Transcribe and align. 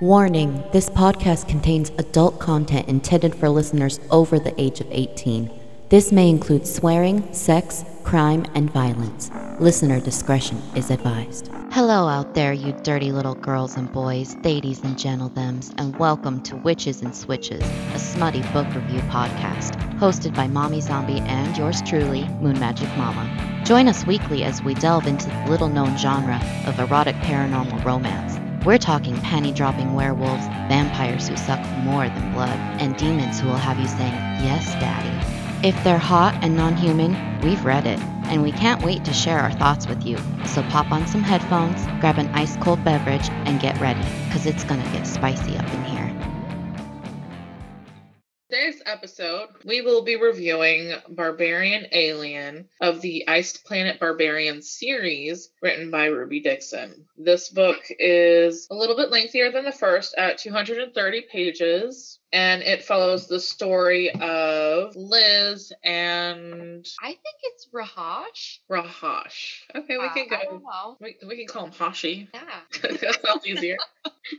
Warning 0.00 0.64
this 0.72 0.88
podcast 0.88 1.46
contains 1.46 1.92
adult 1.98 2.38
content 2.38 2.88
intended 2.88 3.34
for 3.34 3.50
listeners 3.50 4.00
over 4.10 4.38
the 4.38 4.58
age 4.58 4.80
of 4.80 4.86
18. 4.90 5.50
This 5.90 6.10
may 6.10 6.30
include 6.30 6.66
swearing, 6.66 7.30
sex, 7.34 7.84
crime, 8.02 8.46
and 8.54 8.70
violence. 8.70 9.30
Listener 9.58 10.00
discretion 10.00 10.56
is 10.74 10.90
advised. 10.90 11.50
Hello, 11.70 12.08
out 12.08 12.32
there, 12.32 12.54
you 12.54 12.72
dirty 12.82 13.12
little 13.12 13.34
girls 13.34 13.76
and 13.76 13.92
boys, 13.92 14.34
ladies 14.42 14.82
and 14.82 14.96
gentlethems, 14.96 15.74
and 15.76 15.94
welcome 15.98 16.42
to 16.44 16.56
Witches 16.56 17.02
and 17.02 17.14
Switches, 17.14 17.62
a 17.92 17.98
smutty 17.98 18.40
book 18.54 18.74
review 18.74 19.00
podcast, 19.10 19.72
hosted 19.98 20.34
by 20.34 20.46
Mommy 20.46 20.80
Zombie 20.80 21.20
and 21.26 21.54
yours 21.58 21.82
truly, 21.82 22.26
Moon 22.40 22.58
Magic 22.58 22.88
Mama. 22.96 23.62
Join 23.66 23.86
us 23.86 24.06
weekly 24.06 24.44
as 24.44 24.62
we 24.62 24.72
delve 24.72 25.06
into 25.06 25.28
the 25.28 25.44
little 25.50 25.68
known 25.68 25.98
genre 25.98 26.40
of 26.64 26.78
erotic 26.78 27.16
paranormal 27.16 27.84
romance. 27.84 28.39
We're 28.64 28.76
talking 28.76 29.14
panty 29.16 29.54
dropping 29.54 29.94
werewolves, 29.94 30.46
vampires 30.68 31.28
who 31.28 31.36
suck 31.38 31.64
more 31.78 32.06
than 32.06 32.32
blood, 32.34 32.58
and 32.78 32.94
demons 32.94 33.40
who 33.40 33.48
will 33.48 33.56
have 33.56 33.78
you 33.78 33.88
saying, 33.88 34.12
Yes, 34.44 34.66
Daddy. 34.74 35.66
If 35.66 35.82
they're 35.82 35.96
hot 35.96 36.38
and 36.42 36.56
non 36.56 36.76
human, 36.76 37.16
we've 37.40 37.64
read 37.64 37.86
it, 37.86 37.98
and 38.24 38.42
we 38.42 38.52
can't 38.52 38.82
wait 38.82 39.02
to 39.06 39.14
share 39.14 39.38
our 39.38 39.52
thoughts 39.52 39.86
with 39.86 40.04
you. 40.04 40.18
So 40.44 40.62
pop 40.64 40.92
on 40.92 41.06
some 41.06 41.22
headphones, 41.22 41.82
grab 42.00 42.18
an 42.18 42.28
ice 42.34 42.58
cold 42.58 42.84
beverage, 42.84 43.30
and 43.46 43.60
get 43.60 43.80
ready, 43.80 44.06
because 44.26 44.44
it's 44.44 44.64
gonna 44.64 44.84
get 44.92 45.06
spicy 45.06 45.56
up 45.56 45.72
in 45.72 45.84
here. 45.84 45.89
Episode, 48.90 49.48
we 49.64 49.82
will 49.82 50.02
be 50.02 50.16
reviewing 50.16 50.92
Barbarian 51.08 51.86
Alien 51.92 52.68
of 52.80 53.00
the 53.00 53.28
Ice 53.28 53.56
Planet 53.56 54.00
Barbarian 54.00 54.62
series 54.62 55.50
written 55.62 55.92
by 55.92 56.06
Ruby 56.06 56.40
Dixon. 56.40 57.06
This 57.16 57.50
book 57.50 57.78
is 58.00 58.66
a 58.70 58.74
little 58.74 58.96
bit 58.96 59.10
lengthier 59.10 59.52
than 59.52 59.64
the 59.64 59.70
first 59.70 60.16
at 60.18 60.38
230 60.38 61.22
pages. 61.30 62.18
And 62.32 62.62
it 62.62 62.84
follows 62.84 63.26
the 63.28 63.40
story 63.40 64.10
of 64.12 64.94
Liz 64.96 65.72
and 65.84 66.86
I 67.02 67.08
think 67.08 67.36
it's 67.42 67.68
Raahosh. 67.72 68.58
Raahosh. 68.70 69.60
Okay, 69.74 69.98
we 69.98 70.04
Uh, 70.04 70.14
can 70.14 70.28
go. 70.28 70.96
We, 71.00 71.16
we 71.26 71.36
can 71.38 71.46
call 71.46 71.66
him 71.66 71.72
Hashi. 71.72 72.28
Yeah. 72.34 72.42
that 72.82 73.20
sounds 73.24 73.46
easier. 73.46 73.76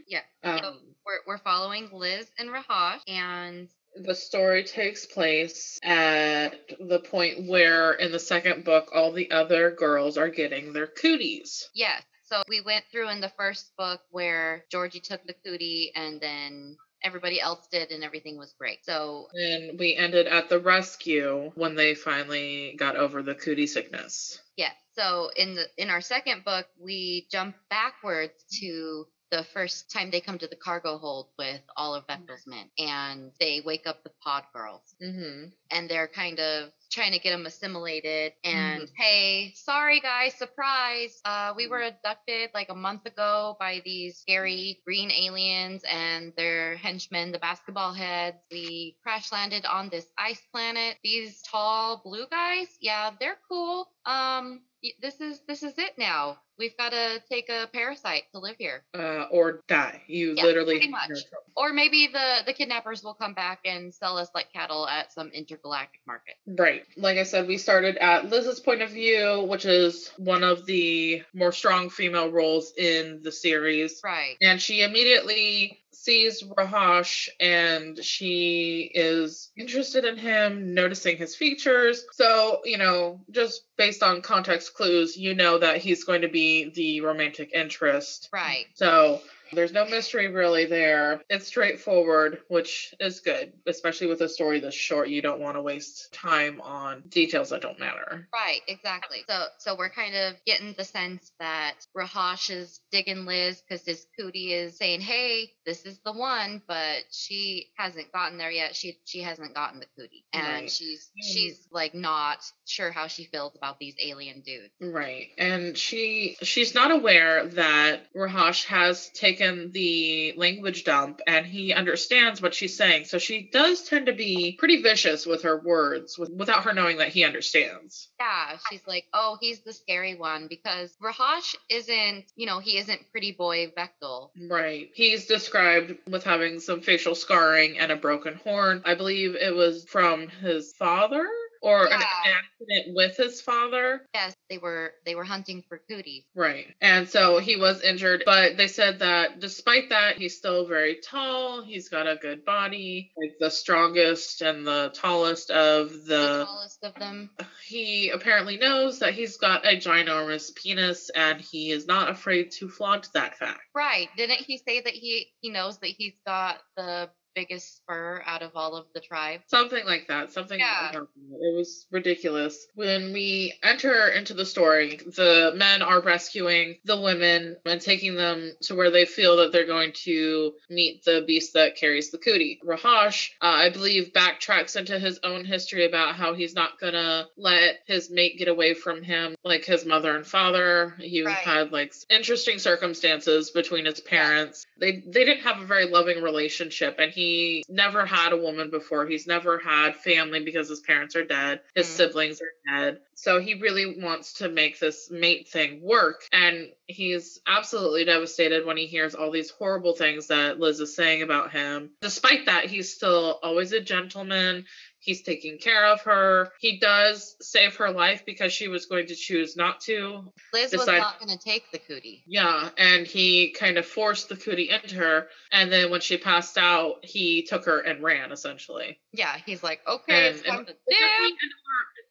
Yeah. 0.07 0.21
Um, 0.43 0.59
So 0.59 0.73
we're, 1.05 1.19
we're 1.27 1.37
following 1.39 1.89
Liz 1.91 2.25
and 2.37 2.49
Raahosh, 2.49 2.99
and 3.07 3.67
the 3.95 4.15
story 4.15 4.63
takes 4.63 5.05
place 5.05 5.79
at 5.83 6.51
the 6.79 6.99
point 6.99 7.47
where 7.47 7.93
in 7.93 8.11
the 8.11 8.19
second 8.19 8.63
book 8.63 8.89
all 8.93 9.11
the 9.11 9.31
other 9.31 9.71
girls 9.71 10.17
are 10.17 10.29
getting 10.29 10.73
their 10.73 10.87
cooties 10.87 11.69
yes. 11.73 12.03
So 12.23 12.43
we 12.47 12.61
went 12.61 12.85
through 12.89 13.09
in 13.09 13.19
the 13.19 13.33
first 13.37 13.75
book 13.77 13.99
where 14.09 14.63
Georgie 14.71 15.01
took 15.01 15.21
the 15.27 15.35
cootie, 15.45 15.91
and 15.93 16.21
then 16.21 16.77
everybody 17.03 17.41
else 17.41 17.67
did, 17.69 17.91
and 17.91 18.05
everything 18.05 18.37
was 18.37 18.53
great. 18.57 18.85
So 18.85 19.27
and 19.33 19.77
we 19.77 19.97
ended 19.97 20.27
at 20.27 20.47
the 20.47 20.59
rescue 20.59 21.51
when 21.55 21.75
they 21.75 21.93
finally 21.93 22.77
got 22.79 22.95
over 22.95 23.21
the 23.21 23.35
cootie 23.35 23.67
sickness 23.67 24.39
yeah. 24.61 24.71
So 24.95 25.31
in 25.35 25.55
the 25.55 25.65
in 25.77 25.89
our 25.89 26.01
second 26.01 26.43
book, 26.45 26.67
we 26.79 27.27
jump 27.31 27.55
backwards 27.69 28.33
to 28.59 29.07
the 29.31 29.45
first 29.53 29.89
time 29.91 30.11
they 30.11 30.21
come 30.21 30.37
to 30.37 30.47
the 30.47 30.55
cargo 30.55 30.97
hold 30.97 31.27
with 31.37 31.61
all 31.77 31.95
of 31.95 32.05
Vektal's 32.07 32.45
men, 32.45 32.69
and 32.77 33.31
they 33.39 33.61
wake 33.65 33.87
up 33.87 34.03
the 34.03 34.11
pod 34.23 34.43
girls. 34.53 34.95
mm-hmm. 35.01 35.45
and 35.71 35.89
they're 35.89 36.07
kind 36.07 36.39
of 36.39 36.69
trying 36.91 37.13
to 37.13 37.19
get 37.19 37.31
them 37.31 37.45
assimilated 37.45 38.33
and 38.43 38.91
hey 38.97 39.53
sorry 39.55 40.01
guys 40.01 40.33
surprise. 40.35 41.21
Uh, 41.23 41.53
we 41.55 41.67
were 41.67 41.81
abducted 41.81 42.49
like 42.53 42.69
a 42.69 42.75
month 42.75 43.05
ago 43.05 43.55
by 43.59 43.81
these 43.85 44.17
scary 44.17 44.79
green 44.85 45.09
aliens 45.09 45.83
and 45.89 46.33
their 46.35 46.75
henchmen 46.75 47.31
the 47.31 47.39
basketball 47.39 47.93
heads. 47.93 48.37
We 48.51 48.97
crash 49.03 49.31
landed 49.31 49.65
on 49.65 49.89
this 49.89 50.05
ice 50.17 50.41
planet. 50.51 50.97
These 51.03 51.41
tall 51.43 52.01
blue 52.03 52.25
guys 52.29 52.67
yeah 52.81 53.11
they're 53.19 53.39
cool. 53.47 53.87
Um 54.05 54.61
this 55.01 55.19
is 55.21 55.41
this 55.47 55.63
is 55.63 55.73
it 55.77 55.93
now 55.97 56.37
we've 56.57 56.75
got 56.77 56.91
to 56.91 57.21
take 57.29 57.49
a 57.49 57.67
parasite 57.73 58.23
to 58.33 58.39
live 58.39 58.55
here 58.57 58.83
uh, 58.97 59.25
or 59.31 59.61
die 59.67 60.01
you 60.07 60.33
Yeah, 60.35 60.43
literally 60.43 60.75
pretty 60.75 60.89
much. 60.89 61.11
or 61.55 61.71
maybe 61.73 62.07
the 62.11 62.39
the 62.45 62.53
kidnappers 62.53 63.03
will 63.03 63.13
come 63.13 63.33
back 63.33 63.59
and 63.65 63.93
sell 63.93 64.17
us 64.17 64.29
like 64.33 64.51
cattle 64.53 64.87
at 64.87 65.11
some 65.11 65.29
intergalactic 65.29 66.01
market 66.07 66.35
Right. 66.47 66.83
Like 66.97 67.17
I 67.17 67.23
said, 67.23 67.47
we 67.47 67.57
started 67.57 67.97
at 67.97 68.29
Liz's 68.29 68.59
point 68.59 68.81
of 68.81 68.89
view, 68.89 69.45
which 69.47 69.65
is 69.65 70.09
one 70.17 70.43
of 70.43 70.65
the 70.65 71.21
more 71.33 71.51
strong 71.51 71.89
female 71.89 72.29
roles 72.29 72.73
in 72.77 73.21
the 73.23 73.31
series. 73.31 74.01
right 74.03 74.35
And 74.41 74.61
she 74.61 74.81
immediately 74.81 75.80
sees 76.01 76.43
Raahosh 76.43 77.29
and 77.39 78.03
she 78.03 78.91
is 78.93 79.51
interested 79.55 80.03
in 80.05 80.17
him, 80.17 80.73
noticing 80.73 81.17
his 81.17 81.35
features. 81.35 82.03
So, 82.13 82.61
you 82.65 82.77
know, 82.77 83.21
just 83.29 83.63
based 83.77 84.01
on 84.01 84.21
context 84.21 84.73
clues, 84.73 85.15
you 85.15 85.35
know 85.35 85.59
that 85.59 85.77
he's 85.77 86.03
going 86.03 86.21
to 86.21 86.29
be 86.29 86.71
the 86.71 87.01
romantic 87.01 87.51
interest. 87.53 88.29
right 88.33 88.65
So, 88.73 89.21
there's 89.53 89.71
no 89.73 89.85
mystery 89.85 90.27
really 90.27 90.65
there. 90.65 91.21
It's 91.29 91.47
straightforward, 91.47 92.39
which 92.47 92.93
is 92.99 93.19
good, 93.19 93.53
especially 93.67 94.07
with 94.07 94.21
a 94.21 94.29
story 94.29 94.59
this 94.59 94.73
short. 94.75 95.09
You 95.09 95.21
don't 95.21 95.39
want 95.39 95.55
to 95.57 95.61
waste 95.61 96.13
time 96.13 96.61
on 96.61 97.01
details 97.09 97.49
that 97.49 97.61
don't 97.61 97.79
matter. 97.79 98.27
Right, 98.33 98.61
exactly. 98.67 99.19
So 99.29 99.45
so 99.59 99.75
we're 99.77 99.89
kind 99.89 100.15
of 100.15 100.35
getting 100.45 100.73
the 100.77 100.83
sense 100.83 101.31
that 101.39 101.75
Raahosh 101.97 102.49
is 102.51 102.79
digging 102.91 103.25
Liz 103.25 103.61
because 103.61 103.85
his 103.85 104.05
cootie 104.19 104.53
is 104.53 104.77
saying, 104.77 105.01
Hey, 105.01 105.51
this 105.65 105.85
is 105.85 105.99
the 106.05 106.13
one, 106.13 106.61
but 106.67 107.03
she 107.11 107.67
hasn't 107.77 108.11
gotten 108.11 108.37
there 108.37 108.51
yet. 108.51 108.75
She 108.75 108.97
she 109.05 109.21
hasn't 109.21 109.53
gotten 109.55 109.79
the 109.79 109.87
cootie. 109.97 110.25
And 110.33 110.43
Right. 110.63 110.71
she's 110.71 111.09
Mm. 111.17 111.33
she's 111.33 111.67
like 111.71 111.93
not 111.93 112.39
sure 112.65 112.91
how 112.91 113.07
she 113.07 113.25
feels 113.25 113.55
about 113.55 113.79
these 113.79 113.95
alien 114.01 114.41
dudes. 114.41 114.73
Right. 114.79 115.29
And 115.37 115.77
she 115.77 116.37
she's 116.41 116.73
not 116.73 116.91
aware 116.91 117.47
that 117.47 118.01
Raahosh 118.15 118.65
has 118.65 119.09
taken 119.09 119.40
the 119.71 120.33
language 120.37 120.83
dump 120.83 121.21
and 121.27 121.45
he 121.45 121.73
understands 121.73 122.41
what 122.41 122.53
she's 122.53 122.77
saying. 122.77 123.05
So 123.05 123.17
she 123.17 123.49
does 123.51 123.83
tend 123.83 124.05
to 124.07 124.13
be 124.13 124.55
pretty 124.57 124.81
vicious 124.81 125.25
with 125.25 125.43
her 125.43 125.59
words 125.59 126.17
with, 126.17 126.29
without 126.29 126.63
her 126.63 126.73
knowing 126.73 126.97
that 126.97 127.09
he 127.09 127.23
understands. 127.23 128.09
Yeah, 128.19 128.57
she's 128.69 128.85
like, 128.87 129.05
Oh, 129.13 129.37
he's 129.39 129.59
the 129.61 129.73
scary 129.73 130.15
one 130.15 130.47
because 130.47 130.95
Raahosh 131.01 131.55
isn't, 131.69 132.25
you 132.35 132.45
know, 132.45 132.59
he 132.59 132.77
isn't 132.77 133.11
pretty 133.11 133.31
boy 133.31 133.71
Vektal. 133.77 134.29
Right. 134.49 134.89
He's 134.93 135.25
described 135.25 135.95
with 136.07 136.23
having 136.23 136.59
some 136.59 136.81
facial 136.81 137.15
scarring 137.15 137.79
and 137.79 137.91
a 137.91 137.95
broken 137.95 138.35
horn. 138.35 138.81
I 138.85 138.95
believe 138.95 139.35
it 139.35 139.55
was 139.55 139.85
from 139.85 140.27
his 140.27 140.73
father 140.73 141.27
or 141.61 141.85
an 141.85 142.01
accident 142.01 142.95
with 142.95 143.15
his 143.17 143.41
father. 143.41 144.01
Yes, 144.13 144.35
they 144.49 144.57
were 144.57 144.93
they 145.05 145.15
were 145.15 145.23
hunting 145.23 145.63
for 145.67 145.81
cooties. 145.89 146.23
Right. 146.35 146.67
And 146.81 147.07
so 147.07 147.37
he 147.37 147.55
was 147.55 147.81
injured, 147.81 148.23
but 148.25 148.57
they 148.57 148.67
said 148.67 148.99
that 148.99 149.39
despite 149.39 149.89
that, 149.89 150.17
he's 150.17 150.37
still 150.37 150.67
very 150.67 150.97
tall. 151.03 151.63
He's 151.63 151.89
got 151.89 152.07
a 152.07 152.15
good 152.15 152.45
body, 152.45 153.11
like 153.17 153.35
the 153.39 153.51
strongest 153.51 154.41
and 154.41 154.65
the 154.65 154.91
tallest 154.93 155.51
of 155.51 155.91
the 156.05 156.21
the. 156.21 156.45
tallest 156.45 156.83
of 156.83 156.95
them. 156.95 157.29
He 157.65 158.09
apparently 158.09 158.57
knows 158.57 158.99
that 158.99 159.13
he's 159.13 159.37
got 159.37 159.65
a 159.65 159.77
ginormous 159.77 160.53
penis 160.55 161.09
and 161.15 161.39
he 161.39 161.71
is 161.71 161.87
not 161.87 162.09
afraid 162.09 162.51
to 162.53 162.67
flaunt 162.67 163.09
that 163.13 163.37
fact. 163.37 163.61
Right. 163.75 164.09
Didn't 164.17 164.39
he 164.39 164.57
say 164.57 164.81
that 164.81 164.93
he 164.93 165.27
he 165.41 165.49
knows 165.49 165.79
that 165.79 165.89
he's 165.89 166.15
got 166.25 166.59
the 166.75 167.09
biggest 167.35 167.77
spur 167.77 168.21
out 168.25 168.41
of 168.41 168.51
all 168.55 168.75
of 168.75 168.85
the 168.93 168.99
tribe? 168.99 169.41
Something 169.47 169.85
like 169.85 170.07
that. 170.07 170.31
Something. 170.31 170.59
Yeah. 170.59 170.91
that. 170.93 171.01
It 171.01 171.55
was 171.55 171.85
ridiculous. 171.91 172.67
When 172.75 173.13
we 173.13 173.53
enter 173.63 174.07
into 174.07 174.33
the 174.33 174.45
story, 174.45 174.97
the 175.15 175.53
men 175.55 175.81
are 175.81 176.01
rescuing 176.01 176.77
the 176.85 176.99
women 176.99 177.57
and 177.65 177.81
taking 177.81 178.15
them 178.15 178.51
to 178.63 178.75
where 178.75 178.91
they 178.91 179.05
feel 179.05 179.37
that 179.37 179.51
they're 179.51 179.65
going 179.65 179.93
to 180.03 180.53
meet 180.69 181.03
the 181.05 181.23
beast 181.25 181.53
that 181.53 181.75
carries 181.77 182.11
the 182.11 182.17
cootie. 182.17 182.59
Raahosh, 182.65 183.29
uh, 183.41 183.45
I 183.45 183.69
believe, 183.69 184.11
backtracks 184.13 184.75
into 184.75 184.99
his 184.99 185.19
own 185.23 185.45
history 185.45 185.85
about 185.85 186.15
how 186.15 186.33
he's 186.33 186.53
not 186.53 186.79
gonna 186.79 187.27
let 187.37 187.79
his 187.85 188.09
mate 188.09 188.37
get 188.37 188.47
away 188.47 188.73
from 188.73 189.03
him, 189.03 189.35
like 189.43 189.65
his 189.65 189.85
mother 189.85 190.15
and 190.15 190.25
father. 190.25 190.95
He 190.99 191.23
Right. 191.23 191.35
had 191.35 191.71
like 191.71 191.93
interesting 192.09 192.59
circumstances 192.59 193.51
between 193.51 193.85
his 193.85 193.99
parents. 194.01 194.65
They 194.77 195.03
they 195.05 195.25
didn't 195.25 195.43
have 195.43 195.61
a 195.61 195.65
very 195.65 195.85
loving 195.85 196.21
relationship, 196.21 196.95
and 196.99 197.11
he 197.11 197.20
never 197.69 198.05
had 198.05 198.33
a 198.33 198.37
woman 198.37 198.69
before. 198.69 199.05
He's 199.05 199.27
never 199.27 199.57
had 199.57 199.95
family 199.95 200.43
because 200.43 200.69
his 200.69 200.79
parents 200.79 201.15
are 201.15 201.23
dead. 201.25 201.61
His 201.75 201.87
Mm. 201.87 201.97
siblings 201.97 202.41
are 202.41 202.53
dead. 202.67 203.01
So 203.15 203.39
he 203.39 203.53
really 203.55 203.99
wants 204.01 204.33
to 204.35 204.49
make 204.49 204.79
this 204.79 205.09
mate 205.11 205.47
thing 205.47 205.81
work. 205.81 206.23
And 206.31 206.71
he's 206.87 207.39
absolutely 207.47 208.05
devastated 208.05 208.65
when 208.65 208.77
he 208.77 208.87
hears 208.87 209.13
all 209.15 209.31
these 209.31 209.51
horrible 209.51 209.95
things 209.95 210.27
that 210.27 210.59
Liz 210.59 210.79
is 210.79 210.95
saying 210.95 211.21
about 211.21 211.51
him. 211.51 211.91
Despite 212.01 212.47
that, 212.47 212.65
he's 212.65 212.93
still 212.93 213.39
always 213.43 213.71
a 213.73 213.79
gentleman. 213.79 214.65
He's 215.01 215.23
taking 215.23 215.57
care 215.57 215.87
of 215.87 216.01
her. 216.01 216.49
He 216.59 216.77
does 216.77 217.35
save 217.41 217.75
her 217.77 217.89
life 217.91 218.23
because 218.23 218.53
she 218.53 218.67
was 218.67 218.85
going 218.85 219.07
to 219.07 219.15
choose 219.15 219.57
not 219.57 219.81
to. 219.81 220.31
Liz 220.53 220.71
was 220.71 220.85
not 220.85 221.19
going 221.19 221.35
to 221.35 221.43
take 221.43 221.71
the 221.71 221.79
cootie. 221.79 222.23
Yeah, 222.27 222.69
and 222.77 223.07
he 223.07 223.51
kind 223.51 223.77
of 223.79 223.85
forced 223.87 224.29
the 224.29 224.35
cootie 224.35 224.69
into 224.69 224.97
her. 224.97 225.27
And 225.51 225.71
then 225.71 225.89
when 225.89 226.01
she 226.01 226.17
passed 226.17 226.55
out, 226.55 227.03
he 227.03 227.41
took 227.41 227.65
her 227.65 227.79
and 227.79 228.03
ran, 228.03 228.31
essentially. 228.31 228.99
Yeah, 229.11 229.35
he's 229.43 229.63
like, 229.63 229.79
okay, 229.87 230.27
And- 230.27 230.35
it's 230.35 230.47
time 230.47 230.57
and 230.59 230.67
to 230.67 230.73
it's 230.73 230.99
dip. 230.99 231.37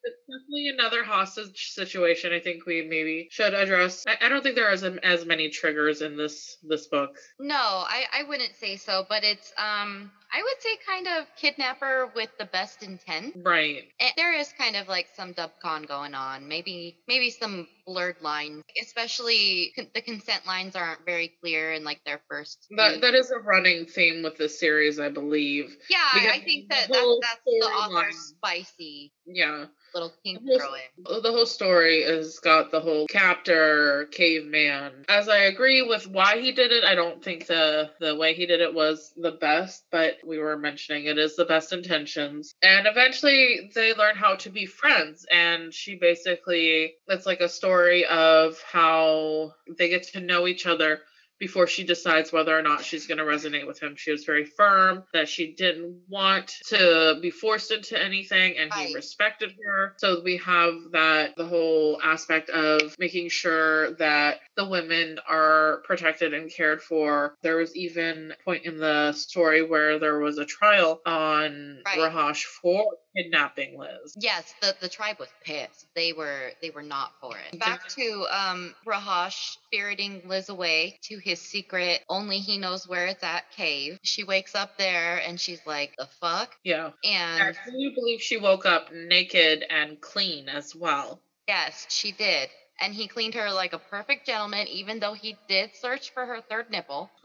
It's 0.02 0.16
definitely 0.26 0.68
another 0.68 1.04
hostage 1.04 1.70
situation. 1.72 2.32
I 2.32 2.40
think 2.40 2.66
we 2.66 2.86
maybe 2.88 3.28
should 3.30 3.54
address. 3.54 4.04
I, 4.06 4.26
I 4.26 4.28
don't 4.28 4.42
think 4.42 4.56
there 4.56 4.68
are 4.68 4.72
as, 4.72 4.84
as 4.84 5.26
many 5.26 5.50
triggers 5.50 6.02
in 6.02 6.16
this 6.16 6.56
this 6.62 6.86
book. 6.88 7.10
No, 7.38 7.54
I, 7.54 8.04
I 8.12 8.22
wouldn't 8.24 8.54
say 8.56 8.76
so, 8.76 9.04
but 9.08 9.24
it's 9.24 9.52
um 9.58 10.10
I 10.32 10.42
would 10.42 10.60
say 10.60 10.78
kind 10.86 11.06
of 11.08 11.26
kidnapper 11.36 12.12
with 12.14 12.30
the 12.38 12.44
best 12.44 12.82
intent. 12.82 13.34
Right. 13.42 13.84
And 13.98 14.12
there 14.16 14.32
is 14.32 14.52
kind 14.56 14.76
of 14.76 14.88
like 14.88 15.08
some 15.16 15.32
dub 15.32 15.50
con 15.60 15.82
going 15.82 16.14
on. 16.14 16.48
Maybe 16.48 16.98
maybe 17.08 17.30
some 17.30 17.66
blurred 17.90 18.16
lines, 18.22 18.62
especially 18.80 19.72
con- 19.76 19.88
the 19.94 20.00
consent 20.00 20.46
lines 20.46 20.76
aren't 20.76 21.04
very 21.04 21.32
clear 21.42 21.72
in 21.72 21.82
like 21.84 22.00
their 22.06 22.20
first. 22.28 22.66
That 22.76 23.00
that 23.00 23.14
is 23.14 23.30
a 23.30 23.38
running 23.38 23.86
theme 23.86 24.22
with 24.22 24.36
this 24.38 24.58
series, 24.60 25.00
I 25.00 25.08
believe. 25.08 25.76
yeah, 25.90 25.98
I, 26.12 26.18
because 26.20 26.36
I 26.36 26.44
think 26.44 26.68
the 26.68 26.74
that 26.74 27.18
that's, 27.22 27.40
the 27.44 27.66
author's 27.66 28.16
spicy 28.36 29.12
Yeah. 29.26 29.66
little 29.94 30.12
kink 30.24 30.40
whole- 30.46 30.58
throw. 30.58 31.20
The 31.20 31.32
whole 31.32 31.46
story 31.46 32.02
has 32.04 32.38
got 32.38 32.70
the 32.70 32.80
whole 32.80 33.06
captor 33.08 34.06
caveman. 34.12 35.04
As 35.08 35.28
I 35.28 35.38
agree 35.52 35.82
with 35.82 36.06
why 36.06 36.40
he 36.40 36.52
did 36.52 36.70
it, 36.72 36.84
I 36.84 36.94
don't 36.94 37.22
think 37.24 37.46
the 37.46 37.90
the 38.00 38.14
way 38.14 38.34
he 38.34 38.46
did 38.46 38.60
it 38.60 38.72
was 38.72 39.12
the 39.16 39.32
best, 39.32 39.84
but 39.90 40.18
we 40.24 40.38
were 40.38 40.56
mentioning 40.56 41.06
it 41.06 41.18
is 41.18 41.34
the 41.36 41.44
best 41.44 41.72
intentions. 41.72 42.52
And 42.62 42.86
eventually 42.86 43.70
they 43.74 43.94
learn 43.94 44.14
how 44.16 44.36
to 44.36 44.50
be 44.50 44.66
friends 44.66 45.26
and 45.30 45.72
she 45.74 45.96
basically 45.96 46.94
it's 47.08 47.26
like 47.26 47.40
a 47.40 47.48
story 47.48 47.79
of 48.04 48.60
how 48.72 49.54
they 49.78 49.88
get 49.88 50.02
to 50.04 50.20
know 50.20 50.46
each 50.46 50.66
other 50.66 51.00
before 51.40 51.66
she 51.66 51.82
decides 51.82 52.32
whether 52.32 52.56
or 52.56 52.62
not 52.62 52.84
she's 52.84 53.06
going 53.06 53.18
to 53.18 53.24
resonate 53.24 53.66
with 53.66 53.80
him. 53.82 53.96
She 53.96 54.12
was 54.12 54.24
very 54.24 54.44
firm 54.44 55.02
that 55.14 55.28
she 55.28 55.54
didn't 55.54 56.02
want 56.08 56.54
to 56.66 57.18
be 57.20 57.30
forced 57.30 57.72
into 57.72 58.00
anything 58.00 58.58
and 58.58 58.72
he 58.74 58.94
respected 58.94 59.54
her. 59.64 59.94
So 59.96 60.20
we 60.22 60.36
have 60.36 60.74
that 60.92 61.34
the 61.36 61.46
whole 61.46 61.98
aspect 62.04 62.50
of 62.50 62.94
making 62.98 63.30
sure 63.30 63.94
that 63.94 64.40
the 64.56 64.68
women 64.68 65.18
are 65.26 65.82
protected 65.84 66.34
and 66.34 66.52
cared 66.52 66.82
for. 66.82 67.34
There 67.42 67.56
was 67.56 67.74
even 67.74 68.32
a 68.38 68.44
point 68.44 68.66
in 68.66 68.76
the 68.76 69.12
story 69.12 69.62
where 69.62 69.98
there 69.98 70.18
was 70.18 70.38
a 70.38 70.44
trial 70.44 71.00
on 71.06 71.80
Right. 71.86 71.98
Raahosh 71.98 72.44
for 72.44 72.84
kidnapping 73.16 73.78
Liz. 73.78 74.14
Yes, 74.18 74.54
the, 74.60 74.74
the 74.80 74.88
tribe 74.88 75.18
was 75.18 75.28
pissed. 75.42 75.86
They 75.94 76.12
were 76.12 76.50
they 76.60 76.70
were 76.70 76.82
not 76.82 77.12
for 77.20 77.34
it. 77.36 77.58
Back 77.58 77.88
to 77.88 78.26
um 78.30 78.74
Raahosh 78.86 79.56
spiriting 79.72 80.20
Liz 80.26 80.48
away 80.48 80.98
to 81.04 81.18
his 81.18 81.40
secret, 81.40 82.00
only 82.08 82.38
he 82.38 82.58
knows 82.58 82.88
where 82.88 83.06
it's 83.06 83.22
at 83.22 83.50
cave. 83.52 83.98
She 84.02 84.24
wakes 84.24 84.54
up 84.56 84.76
there 84.76 85.18
and 85.18 85.40
she's 85.40 85.60
like, 85.64 85.94
the 85.96 86.06
fuck? 86.20 86.56
Yeah. 86.64 86.90
And 87.04 87.56
I 87.66 87.70
do 87.70 87.92
believe 87.94 88.20
she 88.20 88.36
woke 88.36 88.66
up 88.66 88.92
naked 88.92 89.64
and 89.70 90.00
clean 90.00 90.48
as 90.48 90.74
well. 90.74 91.20
yes, 91.46 91.86
she 91.88 92.10
did. 92.12 92.48
And 92.80 92.94
he 92.94 93.06
cleaned 93.06 93.34
her 93.34 93.50
like 93.52 93.72
a 93.74 93.78
perfect 93.78 94.26
gentleman, 94.26 94.66
even 94.68 94.98
though 95.00 95.12
he 95.12 95.36
did 95.48 95.70
search 95.76 96.12
for 96.12 96.24
her 96.26 96.40
third 96.40 96.70
nipple. 96.70 97.10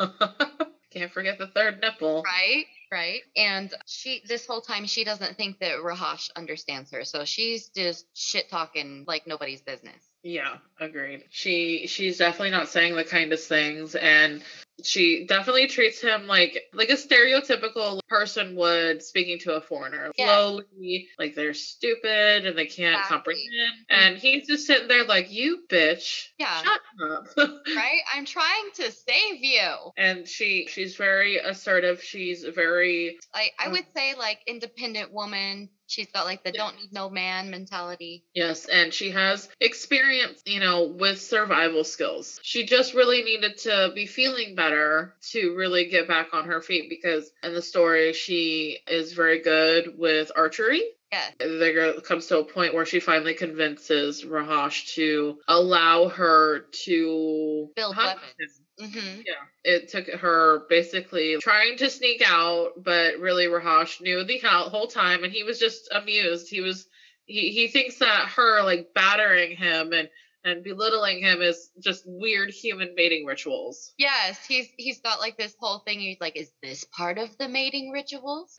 Can't 0.92 1.12
forget 1.12 1.38
the 1.38 1.48
third 1.48 1.80
nipple. 1.82 2.24
Right, 2.24 2.66
right. 2.96 3.22
And 3.36 3.74
she, 3.86 4.22
this 4.26 4.48
whole 4.48 4.62
time, 4.62 4.86
she 4.86 5.04
doesn't 5.04 5.36
think 5.36 5.60
that 5.60 5.80
Raahosh 5.84 6.30
understands 6.36 6.92
her. 6.92 7.04
So 7.04 7.26
she's 7.26 7.70
just 7.70 8.06
shit 8.14 8.50
talking 8.50 9.04
like 9.06 9.28
nobody's 9.28 9.62
business. 9.62 10.02
Yeah, 10.24 10.58
agreed. 10.80 11.26
She 11.30 11.86
she's 11.88 12.18
definitely 12.18 12.52
not 12.52 12.70
saying 12.70 12.96
the 12.96 13.04
kindest 13.04 13.48
things 13.48 13.96
and 13.96 14.42
she 14.84 15.26
definitely 15.26 15.68
treats 15.68 16.02
him 16.02 16.28
like 16.28 16.58
like 16.74 16.90
a 16.90 16.94
stereotypical 16.94 18.00
person 18.10 18.56
would 18.56 19.02
speaking 19.02 19.40
to 19.40 19.54
a 19.56 19.62
foreigner. 19.62 20.12
Slowly, 20.18 21.08
like 21.18 21.34
they're 21.36 21.54
stupid 21.54 22.46
and 22.46 22.58
they 22.58 22.66
can't 22.66 23.00
Exactly. 23.00 23.36
comprehend. 23.36 23.74
And 23.90 24.18
he's 24.18 24.48
just 24.48 24.68
sitting 24.68 24.88
there 24.88 25.06
like, 25.06 25.32
You 25.32 25.64
bitch. 25.70 26.26
Yeah. 26.38 26.62
Shut 26.62 26.82
up. 27.12 27.26
Right? 27.76 28.02
I'm 28.14 28.26
trying 28.26 28.70
to 28.76 28.92
save 28.92 29.42
you. 29.42 29.72
and 29.98 30.28
she 30.28 30.68
she's 30.70 30.96
very 30.96 31.38
assertive. 31.38 32.02
She's 32.04 32.44
very 32.44 33.18
Like 33.34 33.54
I 33.60 33.68
Mm. 33.68 33.72
would 33.74 33.86
say 33.96 34.16
like 34.16 34.40
independent 34.48 35.12
woman. 35.14 35.70
She's 35.88 36.12
got 36.12 36.26
like 36.26 36.44
the 36.44 36.52
don't 36.52 36.76
need 36.76 36.92
no 36.92 37.10
man 37.10 37.50
mentality. 37.52 38.24
Yes, 38.34 38.66
and 38.66 38.94
she 38.94 39.12
has 39.12 39.50
experience, 39.60 40.42
you 40.46 40.60
know, 40.60 40.84
with 40.88 41.22
survival 41.22 41.84
skills. 41.84 42.40
She 42.44 42.66
just 42.66 42.94
really 42.94 43.24
needed 43.24 43.58
to 43.60 43.92
be 43.94 44.06
feeling 44.06 44.56
better 44.56 45.16
to 45.32 45.56
really 45.56 45.86
get 45.90 46.08
back 46.08 46.34
on 46.34 46.46
her 46.46 46.62
feet 46.62 46.90
because 46.90 47.32
in 47.44 47.54
the 47.54 47.62
story, 47.62 48.14
she 48.14 48.80
is 48.88 49.14
very 49.14 49.42
good 49.42 49.98
with 49.98 50.32
archery. 50.36 50.82
Yes. 51.12 51.34
There 51.40 51.94
comes 52.02 52.28
to 52.28 52.40
a 52.40 52.44
point 52.44 52.74
where 52.74 52.86
she 52.86 53.00
finally 53.00 53.36
convinces 53.36 54.24
Raahosh 54.26 54.96
to 54.96 55.38
allow 55.48 56.10
her 56.10 56.62
to 56.86 57.70
Build 57.76 57.96
hunt 57.96 58.20
weapons. 58.20 58.58
him. 58.58 58.65
Mm-hmm. 58.80 59.22
Yeah, 59.26 59.44
it 59.64 59.90
took 59.90 60.08
her 60.08 60.66
basically 60.68 61.38
trying 61.42 61.78
to 61.78 61.90
sneak 61.90 62.22
out, 62.26 62.72
but 62.78 63.20
really 63.20 63.46
Raahosh 63.46 64.02
knew 64.02 64.24
the 64.24 64.40
whole 64.40 64.88
time, 64.88 65.24
and 65.24 65.32
he 65.32 65.44
was 65.44 65.60
just 65.60 65.90
amused. 65.92 66.50
He 66.50 66.62
was 66.62 66.88
he 67.26 67.52
he 67.52 67.68
thinks 67.68 68.00
that 68.00 68.30
her 68.36 68.64
like 68.64 68.94
battering 68.94 69.56
him 69.56 69.94
and 69.94 70.10
and 70.46 70.64
belittling 70.64 71.22
him 71.22 71.42
is 71.42 71.72
just 71.80 72.04
weird 72.06 72.52
human 72.52 72.94
mating 72.96 73.26
rituals. 73.26 73.94
Yes, 73.98 74.46
he's 74.46 74.68
he's 74.78 75.02
got 75.02 75.20
like 75.20 75.38
this 75.38 75.56
whole 75.60 75.80
thing. 75.80 76.00
He's 76.00 76.22
like, 76.22 76.38
is 76.38 76.52
this 76.62 76.86
part 76.96 77.18
of 77.18 77.36
the 77.38 77.50
mating 77.50 77.90
rituals? 77.90 78.56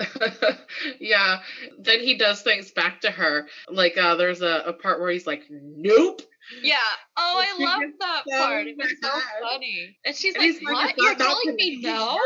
yeah. 1.01 1.39
Then 1.79 2.01
he 2.01 2.17
does 2.19 2.43
things 2.43 2.73
back 2.73 3.03
to 3.03 3.11
her. 3.11 3.47
Like 3.71 3.97
uh 3.97 4.17
there's 4.17 4.43
a, 4.43 4.65
a 4.67 4.73
part 4.73 5.01
where 5.01 5.11
he's 5.11 5.27
like, 5.27 5.45
Nope. 5.49 6.23
Yeah. 6.63 6.77
Oh, 7.17 7.45
I 7.45 7.63
love 7.65 7.83
that 8.01 8.23
so 8.29 8.39
part. 8.39 8.67
It 8.67 8.77
was 8.77 8.93
so 9.03 9.11
funny. 9.43 9.97
And 10.05 10.15
she's 10.15 10.35
And 10.35 10.45
like, 10.45 10.63
"What? 10.63 10.91
"Is 10.91 11.05
You're 11.05 11.15
telling 11.15 11.55
me 11.57 11.79
no?" 11.83 12.19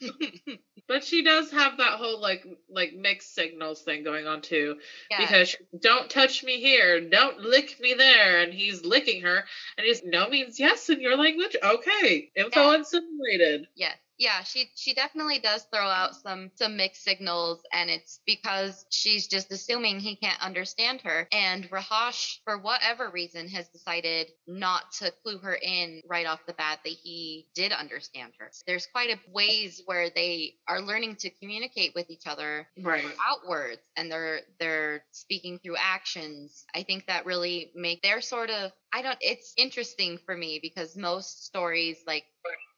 But 0.88 1.02
she 1.02 1.24
does 1.24 1.50
have 1.50 1.78
that 1.78 1.94
whole 1.98 2.20
like 2.20 2.46
like 2.68 2.94
mixed 2.94 3.34
signals 3.34 3.82
thing 3.82 4.04
going 4.04 4.28
on 4.28 4.40
too. 4.40 4.76
Yeah. 5.10 5.18
because 5.20 5.48
she- 5.48 5.56
don't 5.80 6.08
touch 6.08 6.44
me 6.44 6.60
here, 6.60 7.00
don't 7.00 7.40
lick 7.40 7.80
me 7.80 7.94
there, 7.94 8.40
and 8.40 8.54
he's 8.54 8.84
licking 8.84 9.22
her, 9.22 9.44
and 9.76 9.84
he's 9.84 10.04
no 10.04 10.28
means 10.28 10.60
yes 10.60 10.88
in 10.88 11.00
your 11.00 11.16
language. 11.16 11.56
Okay, 11.60 12.30
info 12.36 12.70
Yeah. 12.70 12.80
assimilated. 12.80 13.66
Yes. 13.74 13.96
Yeah, 14.18 14.42
she 14.42 14.70
she 14.76 14.94
definitely 14.94 15.38
does 15.38 15.66
throw 15.72 15.86
out 15.86 16.14
some 16.16 16.50
some 16.54 16.76
mixed 16.76 17.04
signals 17.04 17.62
and 17.72 17.90
it's 17.90 18.20
because 18.26 18.86
she's 18.90 19.26
just 19.26 19.52
assuming 19.52 20.00
he 20.00 20.16
can't 20.16 20.40
understand 20.42 21.02
her 21.02 21.28
and 21.32 21.68
Raahosh 21.70 22.38
for 22.44 22.58
whatever 22.58 23.10
reason 23.10 23.48
has 23.48 23.68
decided 23.68 24.28
not 24.46 24.92
to 25.00 25.12
clue 25.22 25.38
her 25.38 25.54
in 25.54 26.00
right 26.08 26.26
off 26.26 26.40
the 26.46 26.54
bat 26.54 26.78
that 26.84 26.92
he 26.92 27.46
did 27.54 27.72
understand 27.72 28.32
her. 28.38 28.50
There's 28.66 28.86
quite 28.86 29.10
a 29.10 29.18
ways 29.30 29.82
where 29.86 30.08
they 30.10 30.54
are 30.66 30.80
learning 30.80 31.16
to 31.16 31.30
communicate 31.30 31.92
with 31.94 32.08
each 32.10 32.26
other 32.26 32.66
Right. 32.80 33.04
outwards 33.28 33.82
and 33.96 34.10
they're 34.10 34.40
they're 34.58 35.04
speaking 35.12 35.58
through 35.58 35.76
actions 35.78 36.64
i 36.74 36.82
think 36.82 37.06
that 37.06 37.26
really 37.26 37.70
make 37.74 38.02
their 38.02 38.20
sort 38.20 38.50
of 38.50 38.72
i 38.92 39.02
don't 39.02 39.18
it's 39.20 39.52
interesting 39.56 40.18
for 40.24 40.36
me 40.36 40.58
because 40.62 40.96
most 40.96 41.44
stories 41.44 41.98
like 42.06 42.24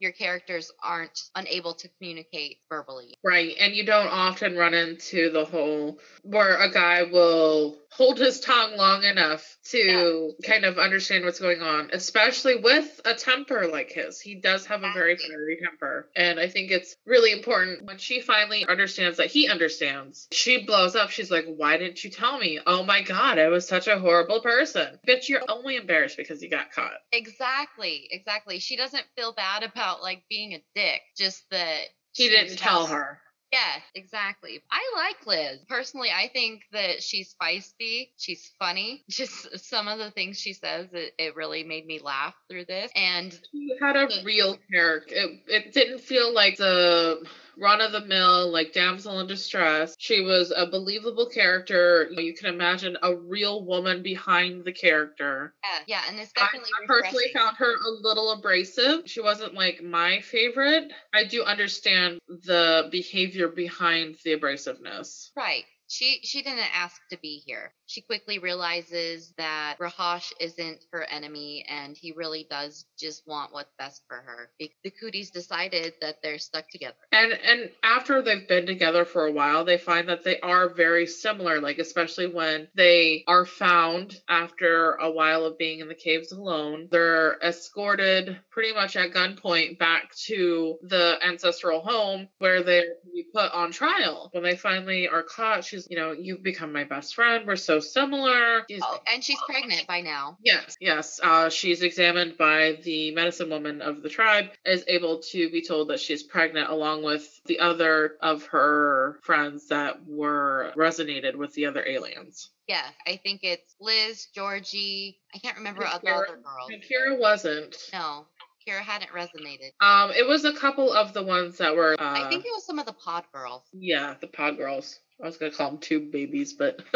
your 0.00 0.12
characters 0.12 0.71
aren't 0.83 1.21
unable 1.35 1.75
to 1.75 1.88
communicate 1.99 2.59
verbally 2.71 3.15
Right, 3.25 3.55
and 3.61 3.75
you 3.75 3.85
don't 3.85 4.07
often 4.07 4.57
run 4.57 4.73
into 4.73 5.31
the 5.31 5.45
whole 5.45 5.99
where 6.23 6.57
a 6.57 6.71
guy 6.71 7.03
will 7.03 7.77
hold 7.91 8.19
his 8.19 8.41
tongue 8.41 8.77
long 8.77 9.03
enough 9.03 9.59
to 9.71 10.33
kind 10.47 10.65
of 10.65 10.79
understand 10.79 11.25
what's 11.25 11.41
going 11.41 11.61
on, 11.61 11.91
especially 11.93 12.57
with 12.57 13.00
a 13.05 13.15
temper 13.15 13.67
like 13.67 13.91
his. 13.91 14.21
He 14.21 14.37
does 14.37 14.67
have 14.67 14.85
a 14.85 14.93
very 14.93 15.17
fiery 15.17 15.59
temper, 15.62 16.09
and 16.15 16.38
I 16.38 16.49
think 16.49 16.71
it's 16.71 16.95
really 17.07 17.33
important 17.33 17.85
when 17.85 17.99
she 17.99 18.21
finally 18.21 18.65
understands 18.67 19.19
that 19.19 19.27
he 19.31 19.49
understands. 19.49 20.29
She 20.33 20.65
blows 20.65 20.95
up. 20.95 21.11
She's 21.11 21.31
like, 21.31 21.47
"Why 21.47 21.77
didn't 21.77 22.05
you 22.05 22.11
tell 22.11 22.38
me? 22.38 22.61
Oh 22.65 22.85
my 22.85 23.03
god, 23.03 23.38
I 23.38 23.49
was 23.49 23.67
such 23.67 23.88
a 23.88 23.99
horrible 23.99 24.41
person. 24.41 24.99
Bitch, 25.07 25.29
you're 25.29 25.43
only 25.49 25.77
embarrassed 25.77 25.98
because 26.17 26.43
you 26.43 26.50
got 26.50 26.71
caught." 26.73 26.93
exactly 27.12 28.09
exactly 28.11 28.59
she 28.59 28.76
doesn't 28.76 29.05
feel 29.17 29.33
bad 29.33 29.62
about 29.62 30.02
like 30.02 30.23
being 30.28 30.55
a 30.55 30.62
dick 30.75 31.00
just 31.17 31.49
that 31.50 31.81
He 32.12 32.25
she 32.25 32.31
didn't 32.31 32.59
tell 32.59 32.87
her. 32.87 33.21
Yeah, 33.52 33.81
exactly. 33.95 34.61
I 34.71 34.93
like 34.95 35.26
Liz. 35.26 35.61
Personally, 35.69 36.11
I 36.11 36.28
think 36.28 36.64
that 36.73 37.02
she's 37.02 37.35
feisty. 37.40 38.11
She's 38.19 38.52
funny. 38.59 39.05
Just 39.09 39.59
some 39.67 39.88
of 39.88 39.99
the 39.99 40.11
things 40.11 40.38
she 40.38 40.52
says, 40.52 40.88
it, 40.93 41.14
it 41.19 41.35
really 41.35 41.64
made 41.64 41.87
me 41.87 41.99
laugh 41.99 42.35
through 42.50 42.67
this. 42.67 42.93
And 42.95 43.33
She 43.50 43.71
had 43.81 43.97
a 43.97 44.09
real 44.23 44.59
character. 44.71 45.14
It, 45.14 45.40
it 45.47 45.73
didn't 45.73 46.00
feel 46.00 46.35
like 46.35 46.59
the 46.59 47.26
run 47.59 47.81
of 47.81 47.93
the 47.93 48.05
mill, 48.05 48.50
like 48.50 48.73
damsel 48.73 49.21
in 49.21 49.27
distress. 49.27 49.95
She 49.99 50.21
was 50.21 50.53
a 50.55 50.67
believable 50.67 51.29
character. 51.29 52.09
You 52.11 52.35
can 52.35 52.53
imagine 52.53 52.97
a 53.03 53.15
real 53.15 53.65
woman 53.65 54.03
behind 54.03 54.65
the 54.65 54.73
character. 54.73 55.55
yeah, 55.65 55.79
yeah, 55.87 56.03
and 56.09 56.19
it's 56.19 56.33
definitely 56.33 56.71
I 56.83 56.87
personally 56.87 57.31
found 57.35 57.57
her 57.57 57.73
a 57.73 57.91
little 58.00 58.33
abrasive. 58.33 59.03
She 59.07 59.21
wasn't 59.21 59.55
like 59.55 59.83
my 59.83 60.21
favorite. 60.21 60.93
I 61.15 61.25
do 61.25 61.43
understand 61.43 62.19
the 62.29 62.88
behavior 62.91 63.49
behind 63.49 64.17
the 64.25 64.37
abrasiveness. 64.37 65.31
Right. 65.37 65.65
She 65.88 66.21
she 66.23 66.42
didn't 66.42 66.75
ask 66.75 67.00
to 67.11 67.18
be 67.18 67.42
here. 67.47 67.73
She 67.87 68.02
quickly 68.02 68.38
realizes 68.38 69.33
that 69.38 69.78
Raahosh 69.80 70.33
isn't 70.38 70.85
her 70.92 71.04
enemy 71.04 71.64
and 71.68 71.97
he 71.97 72.12
really 72.12 72.47
does 72.50 72.85
just 72.99 73.26
want 73.26 73.52
what's 73.52 73.73
best 73.78 74.02
for 74.07 74.16
her. 74.16 74.50
The, 74.59 74.71
cooties 75.00 75.30
decided 75.30 75.95
that 76.00 76.16
they're 76.23 76.38
stuck 76.38 76.68
together. 76.71 76.97
And 77.12 77.33
and 77.33 77.71
after 77.83 78.21
they've 78.21 78.47
been 78.49 78.66
together 78.66 79.04
for 79.04 79.26
a 79.26 79.33
while, 79.33 79.64
they 79.64 79.78
find 79.78 80.09
that 80.09 80.25
they 80.25 80.40
are 80.40 80.68
very 80.68 81.07
similar, 81.07 81.61
like 81.61 81.78
especially 81.78 82.26
when 82.26 82.68
they 82.75 83.25
are 83.26 83.47
found 83.47 84.21
after 84.28 84.95
a 84.95 85.11
while 85.11 85.45
of 85.45 85.57
being 85.57 85.80
in 85.80 85.88
the 85.88 85.95
caves 85.95 86.33
alone. 86.33 86.88
They're 86.90 87.38
escorted 87.42 88.40
pretty 88.50 88.75
much 88.75 88.97
at 88.97 89.12
gunpoint 89.12 89.78
back 89.78 90.14
to 90.26 90.78
the 90.83 91.18
ancestral 91.25 91.80
home 91.80 92.28
where 92.38 92.62
they're 92.62 92.95
put 93.33 93.52
on 93.52 93.73
trial. 93.73 94.30
When 94.33 94.42
they 94.42 94.57
finally 94.57 95.09
are 95.09 95.23
caught, 95.23 95.64
you 95.88 95.97
know, 95.97 96.12
you've 96.12 96.42
become 96.42 96.73
my 96.73 96.85
best 96.85 97.14
friend. 97.14 97.47
We're 97.47 97.56
so 97.56 97.78
similar. 97.80 98.64
She's- 98.68 98.82
Oh, 98.85 98.99
and 99.12 99.23
she's 99.23 99.38
pregnant 99.47 99.87
by 99.87 100.00
now. 100.00 100.38
Yes, 100.42 100.76
yes. 100.80 101.20
Uh, 101.23 101.49
she's 101.50 101.82
examined 101.82 102.37
by 102.38 102.78
the 102.82 103.11
medicine 103.12 103.50
woman 103.50 103.80
of 103.82 104.02
the 104.02 104.08
tribe, 104.08 104.50
is 104.64 104.85
able 104.88 105.18
to 105.30 105.50
be 105.50 105.62
told 105.62 105.88
that 105.88 106.00
she's 106.00 106.23
pregnant 106.23 106.70
along 106.70 107.02
with 107.02 107.40
the 107.44 107.58
other 107.61 108.16
of 108.20 108.44
her 108.47 109.20
friends 109.23 109.68
that 109.68 110.04
were 110.06 110.73
resonated 110.76 111.35
with 111.37 111.52
the 111.54 111.66
other 111.66 111.85
aliens. 111.87 112.50
Yeah, 112.66 112.85
I 113.06 113.16
think 113.16 113.40
it's 113.44 113.75
Liz, 113.80 114.26
Georgie. 114.35 115.18
I 115.35 115.38
can't 115.38 115.56
remember 115.56 115.82
And 115.85 115.94
other 115.94 116.06
Kira- 116.08 116.28
other 116.28 116.37
girls. 116.42 116.70
Kira 116.90 117.18
wasn't. 117.18 117.76
No, 117.94 118.26
Kira 118.66 118.80
hadn't 118.80 119.11
resonated. 119.11 119.70
Um, 119.80 120.11
it 120.11 120.26
was 120.28 120.44
a 120.44 120.52
couple 120.52 120.92
of 120.92 121.14
the 121.14 121.23
ones 121.23 121.56
that 121.58 121.75
were. 121.75 121.94
Uh, 121.99 122.04
I 122.25 122.28
think 122.28 122.44
it 122.44 122.50
was 122.52 122.66
some 122.66 122.78
of 122.78 122.85
the 122.85 122.92
pod 122.92 123.25
girls. 123.32 123.62
yeah, 123.73 124.14
the 124.20 124.26
pod 124.26 124.58
girls. 124.58 125.00
I 125.23 125.27
was 125.27 125.37
gonna 125.37 125.53
call 125.53 125.71
them 125.71 125.81
tube 125.81 126.13
babies, 126.13 126.53
but 126.53 126.81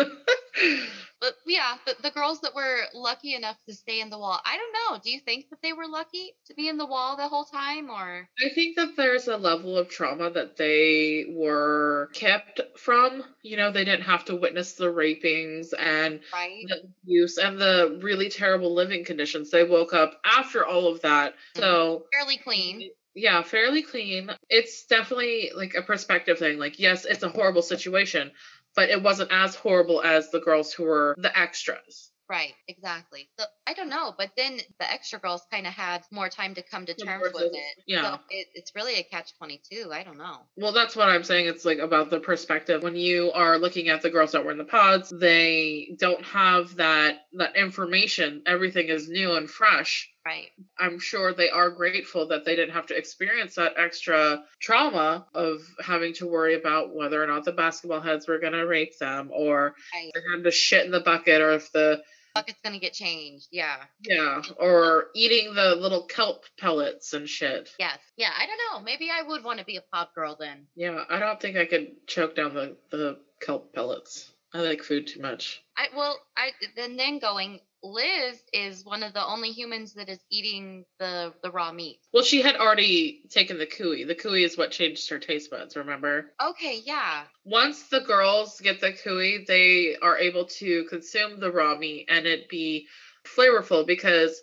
But 1.23 1.35
yeah, 1.47 1.77
the, 1.87 1.95
the 2.03 2.11
girls 2.11 2.41
that 2.41 2.53
were 2.53 2.81
lucky 2.95 3.37
enough 3.37 3.57
to 3.69 3.75
stay 3.75 4.01
in 4.01 4.11
the 4.11 4.19
wall. 4.19 4.41
I 4.45 4.57
don't 4.57 4.73
know. 4.73 5.01
Do 5.03 5.09
you 5.09 5.21
think 5.21 5.51
that 5.51 5.63
they 5.63 5.73
were 5.73 5.87
lucky 5.87 6.33
to 6.49 6.55
be 6.55 6.69
in 6.69 6.79
the 6.79 6.85
wall 6.85 7.17
the 7.17 7.29
whole 7.29 7.45
time 7.45 7.91
or 7.91 8.29
I 8.45 8.49
think 8.49 8.75
that 8.75 8.97
there's 8.97 9.29
a 9.29 9.37
level 9.37 9.79
of 9.79 9.89
trauma 9.89 10.31
that 10.31 10.57
they 10.57 11.27
were 11.31 12.11
kept 12.13 12.61
from. 12.77 13.23
You 13.43 13.57
know, 13.57 13.71
they 13.71 13.85
didn't 13.85 14.03
have 14.03 14.25
to 14.25 14.35
witness 14.35 14.73
the 14.73 14.91
rapings 14.91 15.73
and 15.73 16.19
right? 16.33 16.65
the 16.67 16.91
abuse 17.05 17.39
and 17.39 17.57
the 17.57 18.01
really 18.03 18.29
terrible 18.29 18.75
living 18.75 19.05
conditions. 19.05 19.53
They 19.53 19.63
woke 19.63 19.93
up 19.93 20.21
after 20.25 20.67
all 20.67 20.89
of 20.89 21.03
that. 21.03 21.35
So, 21.55 22.07
Fairly 22.13 22.39
clean. 22.39 22.91
Yeah, 23.15 23.43
fairly 23.43 23.83
clean. 23.83 24.31
It's 24.49 24.87
definitely 24.87 25.51
like 25.55 25.75
a 25.75 25.83
perspective 25.83 26.39
thing. 26.39 26.59
Like, 26.59 26.79
yes, 26.79 27.05
it's 27.05 27.23
a 27.23 27.29
horrible 27.29 27.63
situation, 27.63 28.31
but 28.75 28.89
it 28.91 29.03
wasn't 29.03 29.33
as 29.33 29.55
horrible 29.55 30.03
as 30.03 30.31
the 30.31 30.41
girls 30.41 30.73
who 30.73 30.85
were 30.85 31.15
the 31.19 31.37
extras. 31.39 32.11
Right, 32.29 32.55
exactly. 32.67 33.29
So 33.39 33.45
I 33.67 33.75
don't 33.75 33.91
know, 33.91 34.15
but 34.17 34.31
then 34.39 34.59
the 34.79 34.91
extra 34.91 35.19
girls 35.19 35.43
kind 35.51 35.67
of 35.67 35.75
had 35.75 36.03
more 36.11 36.31
time 36.31 36.55
to 36.55 36.63
come 36.63 36.87
to 36.87 36.95
terms 36.95 37.25
with 37.35 37.53
it- 37.53 37.83
yeah. 37.87 38.15
So 38.15 38.21
it, 38.31 38.47
it's 38.55 38.73
really 38.75 38.95
a 38.95 39.03
catch 39.03 39.37
twenty 39.37 39.61
two. 39.71 39.91
I 39.93 40.03
don't 40.03 40.17
know. 40.17 40.39
Well, 40.57 40.73
that's 40.73 40.97
what 40.97 41.11
I'm 41.11 41.25
saying. 41.25 41.47
It's 41.47 41.67
like 41.67 41.79
about 41.79 42.09
the 42.09 42.21
perspective. 42.21 42.83
When 42.83 42.97
you 42.97 43.33
are 43.33 43.59
looking 43.59 43.91
at 43.91 44.01
the 44.01 44.09
girls 44.09 44.33
that 44.33 44.47
were 44.47 44.53
in 44.53 44.57
the 44.57 44.65
pods, 44.65 45.11
they 45.15 45.95
don't 45.99 46.25
have 46.25 46.77
that 46.77 47.19
that 47.35 47.57
information. 47.57 48.43
Everything 48.47 48.89
is 48.89 49.11
new 49.11 49.35
and 49.35 49.51
fresh. 49.51 50.09
Right. 50.25 50.49
I'm 50.79 51.01
sure 51.01 51.33
they 51.35 51.51
are 51.51 51.71
grateful 51.71 52.29
that 52.29 52.45
they 52.45 52.55
didn't 52.55 52.75
have 52.75 52.87
to 52.87 52.97
experience 52.97 53.57
that 53.57 53.75
extra 53.77 54.45
trauma 54.61 55.27
of 55.35 55.61
having 55.85 56.15
to 56.15 56.27
worry 56.27 56.55
about 56.55 56.95
whether 56.95 57.23
or 57.23 57.27
not 57.27 57.45
the 57.45 57.53
basketball 57.53 58.01
heads 58.01 58.29
were 58.29 58.39
going 58.39 58.53
to 58.53 58.67
rape 58.67 58.97
them 58.99 59.31
or 59.33 59.75
Right. 59.93 60.11
they 60.15 60.21
had 60.33 60.45
to 60.45 60.51
shit 60.53 60.85
in 60.85 60.93
the 60.93 61.01
bucket 61.01 61.41
or 61.41 61.53
if 61.53 61.73
the 61.73 62.03
Bucket's 62.35 62.61
gonna 62.65 62.79
get 62.79 62.95
changed. 62.95 63.49
Yeah. 63.51 63.77
yeah 64.01 64.41
or 64.59 65.09
eating 65.15 65.53
the 65.55 65.75
little 65.75 66.05
kelp 66.07 66.45
pellets 66.59 67.13
and 67.13 67.29
shit. 67.29 67.69
Yes. 67.79 67.99
Yeah. 68.17 68.31
I 68.35 68.47
don't 68.47 68.59
know. 68.73 68.83
Maybe 68.83 69.11
I 69.11 69.21
would 69.21 69.45
want 69.45 69.59
to 69.59 69.67
be 69.67 69.77
a 69.77 69.83
pod 69.93 70.09
girl 70.15 70.37
then. 70.41 70.67
Yeah, 70.75 71.05
I 71.11 71.19
don't 71.19 71.39
think 71.39 71.59
I 71.59 71.67
could 71.67 72.07
choke 72.07 72.35
down 72.35 72.55
the 72.55 72.79
the 72.91 73.19
kelp 73.43 73.75
pellets. 73.75 74.33
I 74.55 74.61
like 74.61 74.83
food 74.83 75.09
too 75.09 75.21
much. 75.21 75.63
I 75.77 75.89
well, 75.95 76.19
I 76.35 76.53
then 76.75 76.97
then 76.97 77.19
going. 77.19 77.61
Liz 77.83 78.41
is 78.53 78.85
one 78.85 79.03
of 79.03 79.13
the 79.13 79.25
only 79.25 79.51
humans 79.51 79.95
that 79.95 80.09
is 80.09 80.21
eating 80.31 80.85
the 80.99 81.35
the 81.43 81.51
raw 81.51 81.73
meat. 81.73 81.99
Well, 82.13 82.23
she 82.23 82.41
had 82.43 82.57
already 82.57 83.23
taken 83.29 83.59
the 83.59 83.67
khui. 83.67 84.05
The 84.05 84.15
khui 84.15 84.45
is 84.45 84.57
what 84.57 84.71
changed 84.71 85.09
her 85.11 85.19
taste 85.19 85.51
buds, 85.51 85.77
remember? 85.77 86.33
Okay. 86.41 86.81
Yeah. 86.85 87.25
Once 87.45 87.89
the 87.89 88.01
girls 88.01 88.61
get 88.61 88.81
the 88.81 88.93
khui, 88.93 89.45
they 89.47 89.97
are 89.97 90.19
able 90.19 90.45
to 90.47 90.85
consume 90.85 91.41
the 91.41 91.51
raw 91.51 91.77
meat 91.77 92.07
and 92.09 92.27
it 92.27 92.49
be 92.49 92.87
flavorful 93.25 93.87
because 93.87 94.41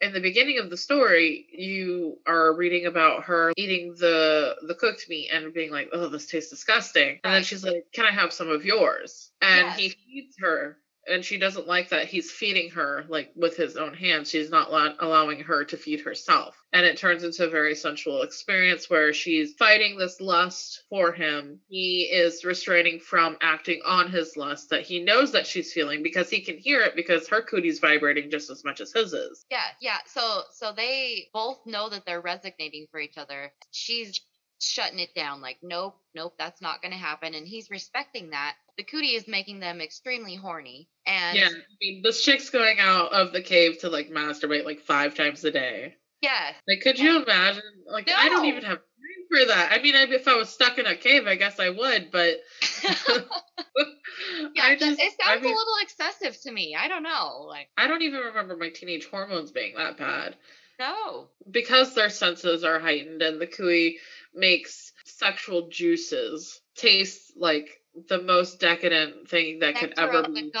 in 0.00 0.12
the 0.12 0.20
beginning 0.20 0.58
of 0.58 0.70
the 0.70 0.76
story, 0.76 1.46
you 1.50 2.18
are 2.26 2.54
reading 2.54 2.86
about 2.86 3.24
her 3.24 3.52
eating 3.56 3.94
the 3.98 4.56
the 4.62 4.74
cooked 4.74 5.08
meat 5.08 5.28
and 5.32 5.52
being 5.52 5.70
like, 5.72 5.88
"Oh, 5.92 6.08
this 6.08 6.26
tastes 6.26 6.50
disgusting." 6.50 7.18
And 7.24 7.34
then 7.34 7.42
she's 7.42 7.64
like, 7.64 7.84
"Can 7.92 8.06
I 8.06 8.12
have 8.12 8.32
some 8.32 8.48
of 8.50 8.64
yours?" 8.64 9.32
And 9.42 9.66
Yes. 9.66 9.76
he 9.76 9.88
feeds 9.90 10.36
her, 10.40 10.78
and 11.08 11.24
she 11.24 11.38
doesn't 11.38 11.66
like 11.66 11.88
that 11.90 12.06
he's 12.06 12.30
feeding 12.30 12.70
her 12.70 13.04
like 13.08 13.30
with 13.34 13.56
his 13.56 13.76
own 13.76 13.94
hands. 13.94 14.30
She's 14.30 14.50
not 14.50 14.68
allow- 14.68 14.94
allowing 14.98 15.40
her 15.40 15.64
to 15.64 15.76
feed 15.76 16.00
herself, 16.00 16.56
and 16.72 16.84
it 16.84 16.96
turns 16.96 17.24
into 17.24 17.44
a 17.44 17.50
very 17.50 17.74
sensual 17.74 18.22
experience 18.22 18.88
where 18.90 19.12
she's 19.12 19.54
fighting 19.54 19.98
this 19.98 20.20
lust 20.20 20.84
for 20.90 21.12
him. 21.12 21.60
He 21.68 22.02
is 22.04 22.44
restraining 22.44 23.00
from 23.00 23.36
acting 23.40 23.80
on 23.84 24.10
his 24.10 24.36
lust 24.36 24.70
that 24.70 24.82
he 24.82 25.00
knows 25.00 25.32
that 25.32 25.46
she's 25.46 25.72
feeling 25.72 26.02
because 26.02 26.30
he 26.30 26.40
can 26.40 26.58
hear 26.58 26.82
it 26.82 26.96
because 26.96 27.28
her 27.28 27.42
cootie's 27.42 27.78
vibrating 27.80 28.30
just 28.30 28.50
as 28.50 28.64
much 28.64 28.80
as 28.80 28.92
his 28.92 29.12
is. 29.12 29.44
Yeah. 29.50 29.66
Yeah. 29.80 29.98
So 30.06 30.42
so 30.52 30.72
they 30.72 31.28
both 31.32 31.58
know 31.66 31.88
that 31.88 32.04
they're 32.06 32.20
resignating 32.20 32.86
for 32.90 33.00
each 33.00 33.16
other. 33.16 33.52
She's 33.70 34.20
shutting 34.60 34.98
it 34.98 35.14
down 35.14 35.40
like 35.40 35.58
nope 35.62 35.96
nope 36.14 36.34
that's 36.38 36.60
not 36.60 36.82
going 36.82 36.92
to 36.92 36.98
happen 36.98 37.34
and 37.34 37.46
he's 37.46 37.70
respecting 37.70 38.30
that 38.30 38.54
the 38.76 38.82
cootie 38.82 39.14
is 39.14 39.28
making 39.28 39.60
them 39.60 39.80
extremely 39.80 40.34
horny 40.34 40.88
and 41.06 41.36
Yeah, 41.36 41.46
I 41.48 41.76
mean, 41.80 42.02
this 42.02 42.22
chick's 42.22 42.50
going 42.50 42.78
out 42.80 43.12
of 43.12 43.32
the 43.32 43.40
cave 43.42 43.78
to 43.80 43.88
like 43.88 44.10
masturbate 44.10 44.64
like 44.64 44.80
five 44.80 45.14
times 45.14 45.44
a 45.44 45.50
day. 45.50 45.94
yeah 46.20 46.52
Like, 46.66 46.80
could 46.80 46.98
you 46.98 47.22
imagine? 47.22 47.62
Like, 47.90 48.08
I 48.10 48.28
don't 48.28 48.44
even 48.46 48.62
have 48.64 48.78
time 48.78 48.84
for 49.30 49.44
that. 49.46 49.72
I 49.72 49.82
mean, 49.82 49.94
if 49.94 50.28
I 50.28 50.36
was 50.36 50.48
stuck 50.48 50.78
in 50.78 50.86
a 50.86 50.96
cave, 50.96 51.26
I 51.26 51.36
guess 51.36 51.58
I 51.58 51.70
would, 51.70 52.10
but 52.10 52.36
yeah 54.54 54.64
I 54.64 54.76
just, 54.76 55.00
it 55.00 55.12
I 55.24 55.34
sounds 55.34 55.42
mean, 55.42 55.52
a 55.52 55.56
little 55.56 55.74
excessive 55.82 56.40
to 56.42 56.52
me 56.52 56.76
i 56.78 56.88
don't 56.88 57.02
know 57.02 57.44
like 57.48 57.68
I 57.76 57.86
don't 57.86 58.02
even 58.02 58.20
remember 58.20 58.56
my 58.56 58.68
teenage 58.70 59.06
hormones 59.06 59.50
being 59.50 59.74
that 59.76 59.96
bad. 59.96 60.36
no 60.78 61.28
Because 61.50 61.94
their 61.94 62.10
senses 62.10 62.64
are 62.64 62.78
heightened 62.78 63.22
and 63.22 63.40
the 63.40 63.46
khui 63.46 63.98
makes 64.38 64.92
sexual 65.04 65.68
juices 65.68 66.60
taste 66.76 67.32
like 67.36 67.68
the 68.08 68.22
most 68.22 68.60
decadent 68.60 69.28
thing 69.28 69.60
that 69.60 69.78
could 69.78 69.94
ever 69.98 70.22
be. 70.22 70.52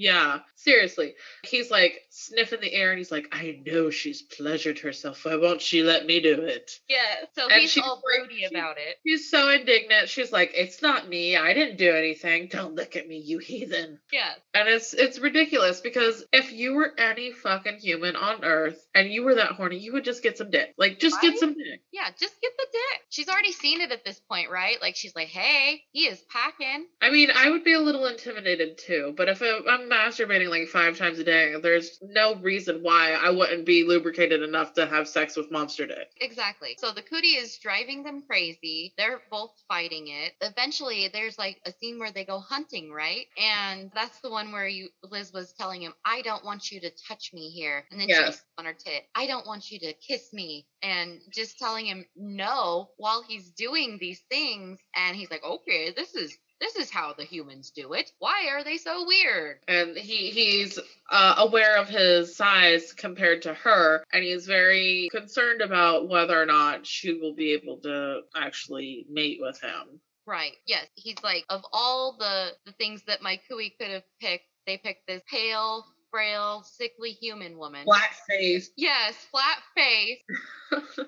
The 0.00 0.06
in 0.08 0.12
gods. 0.14 0.14
your- 0.14 0.14
Yeah, 0.14 0.38
seriously. 0.56 1.14
He's 1.44 1.70
like 1.70 2.00
sniffing 2.10 2.60
the 2.60 2.72
air 2.72 2.90
and 2.90 2.98
he's 2.98 3.10
like, 3.12 3.26
I 3.32 3.60
know 3.66 3.90
she's 3.90 4.22
pleasured 4.22 4.78
herself. 4.80 5.24
Why 5.24 5.36
won't 5.36 5.60
she 5.62 5.82
let 5.82 6.06
me 6.06 6.20
do 6.20 6.42
it? 6.42 6.72
yeah 6.88 7.00
so 7.34 7.48
And 7.48 7.60
he's 7.60 7.76
all 7.78 8.02
broody 8.04 8.44
about 8.44 8.76
it 8.78 8.96
She's 9.06 9.30
so 9.30 9.48
indignant. 9.50 10.08
She's 10.08 10.32
like, 10.32 10.52
It's 10.54 10.82
not 10.82 11.08
me. 11.08 11.36
I 11.36 11.54
didn't 11.54 11.76
do 11.78 11.90
anything. 11.92 12.48
Don't 12.50 12.74
look 12.74 12.96
at 12.96 13.06
me, 13.08 13.18
you 13.18 13.38
heathen. 13.38 13.98
yeah 14.12 14.32
And 14.54 14.68
it's 14.68 14.92
it's 14.94 15.18
ridiculous 15.18 15.80
because 15.80 16.24
if 16.32 16.52
you 16.52 16.74
were 16.74 16.92
any 16.98 17.32
fucking 17.32 17.78
human 17.78 18.16
on 18.16 18.44
earth 18.44 18.86
and 18.94 19.10
you 19.12 19.22
were 19.24 19.36
that 19.36 19.52
horny, 19.52 19.78
you 19.78 19.92
would 19.94 20.04
just 20.04 20.22
get 20.22 20.36
some 20.38 20.50
dick. 20.50 20.74
Like 20.78 20.98
just 20.98 21.16
Right? 21.16 21.30
get 21.30 21.38
some 21.38 21.54
dick. 21.54 21.82
yeah 21.92 22.08
just 22.18 22.40
get 22.40 22.52
the 22.56 22.66
dick 22.72 23.00
she's 23.10 23.28
already 23.28 23.52
seen 23.52 23.80
it 23.80 23.92
at 23.92 24.04
this 24.04 24.20
point, 24.20 24.50
right? 24.50 24.80
Like 24.80 24.96
she's 24.96 25.14
like, 25.16 25.28
hey, 25.28 25.82
he 25.92 26.06
is 26.06 26.20
packing. 26.30 26.86
I 27.02 27.10
mean, 27.10 27.30
I 27.34 27.50
would 27.50 27.64
be 27.64 27.72
a 27.72 27.80
little 27.80 28.06
intimidated 28.06 28.78
too, 28.78 29.14
but 29.16 29.28
if 29.28 29.42
I'm 29.42 29.88
masturbating 29.90 30.48
like 30.48 30.68
five 30.68 30.96
times 30.96 31.18
a 31.18 31.24
day, 31.24 31.54
there's 31.60 31.98
no 32.02 32.36
reason 32.36 32.82
why 32.82 33.12
I 33.12 33.30
wouldn't 33.30 33.66
be 33.66 33.84
lubricated 33.84 34.42
enough 34.42 34.74
to 34.74 34.86
have 34.86 35.08
sex 35.08 35.36
with 35.36 35.50
Monster 35.50 35.86
Dick. 35.86 36.08
Exactly. 36.20 36.76
So 36.78 36.92
the 36.92 37.02
cootie 37.02 37.36
is 37.36 37.58
driving 37.58 38.02
them 38.02 38.22
crazy. 38.22 38.92
They're 38.96 39.22
both 39.30 39.52
fighting 39.68 40.08
it. 40.08 40.34
Eventually, 40.40 41.08
there's 41.08 41.38
like 41.38 41.60
a 41.64 41.72
scene 41.72 41.98
where 41.98 42.12
they 42.12 42.24
go 42.24 42.40
hunting, 42.40 42.92
right? 42.92 43.26
And 43.38 43.90
that's 43.94 44.20
the 44.20 44.30
one 44.30 44.52
where 44.52 44.68
you 44.68 44.90
Liz 45.02 45.32
was 45.32 45.52
telling 45.54 45.82
him, 45.82 45.94
"I 46.04 46.22
don't 46.22 46.44
want 46.44 46.70
you 46.70 46.80
to 46.80 46.90
touch 47.08 47.30
me 47.32 47.50
here," 47.50 47.84
and 47.90 47.98
then 48.00 48.08
Yes. 48.08 48.36
she's 48.36 48.44
on 48.58 48.66
her 48.66 48.74
tit. 48.74 49.04
"I 49.14 49.26
don't 49.26 49.46
want 49.46 49.70
you 49.70 49.78
to 49.80 49.94
kiss 49.94 50.32
me," 50.32 50.66
and 50.82 51.20
just 51.32 51.58
telling 51.58 51.86
him 51.86 52.04
no 52.14 52.90
while 52.96 53.22
he's 53.22 53.50
doing 53.52 53.98
these 53.98 54.22
things, 54.30 54.78
and 54.94 55.16
he's 55.16 55.30
like, 55.30 55.42
"Okay, 55.44 55.90
this 55.90 56.14
is." 56.14 56.36
This 56.60 56.76
is 56.76 56.90
how 56.90 57.14
the 57.14 57.24
humans 57.24 57.70
do 57.70 57.94
it. 57.94 58.12
Why 58.18 58.48
are 58.50 58.62
they 58.62 58.76
so 58.76 59.06
weird? 59.06 59.58
and 59.68 59.96
he 59.96 60.30
he's 60.30 60.78
uh, 61.10 61.34
aware 61.38 61.76
of 61.76 61.88
his 61.88 62.36
size 62.36 62.92
compared 62.92 63.42
to 63.42 63.54
her 63.54 64.04
and 64.12 64.22
he's 64.22 64.46
very 64.46 65.08
concerned 65.10 65.60
about 65.60 66.08
whether 66.08 66.40
or 66.40 66.46
not 66.46 66.86
she 66.86 67.14
will 67.14 67.34
be 67.34 67.52
able 67.52 67.78
to 67.78 68.20
actually 68.36 69.06
mate 69.08 69.38
with 69.40 69.60
him 69.60 70.00
Right. 70.26 70.56
Yes. 70.64 70.86
He's 70.94 71.16
like, 71.24 71.44
of 71.48 71.64
all 71.72 72.16
the 72.16 72.52
the 72.64 72.70
things 72.72 73.02
that 73.08 73.20
my 73.20 73.40
khui 73.48 73.74
could 73.80 73.90
have 73.90 74.04
picked, 74.20 74.46
they 74.64 74.76
picked 74.76 75.08
this 75.08 75.22
pale, 75.28 75.84
frail, 76.10 76.62
sickly 76.64 77.10
human 77.12 77.56
woman. 77.58 77.84
Flat 77.84 78.14
face 78.28 78.70
Yes, 78.76 79.14
flat 79.30 79.58
face. 79.76 80.18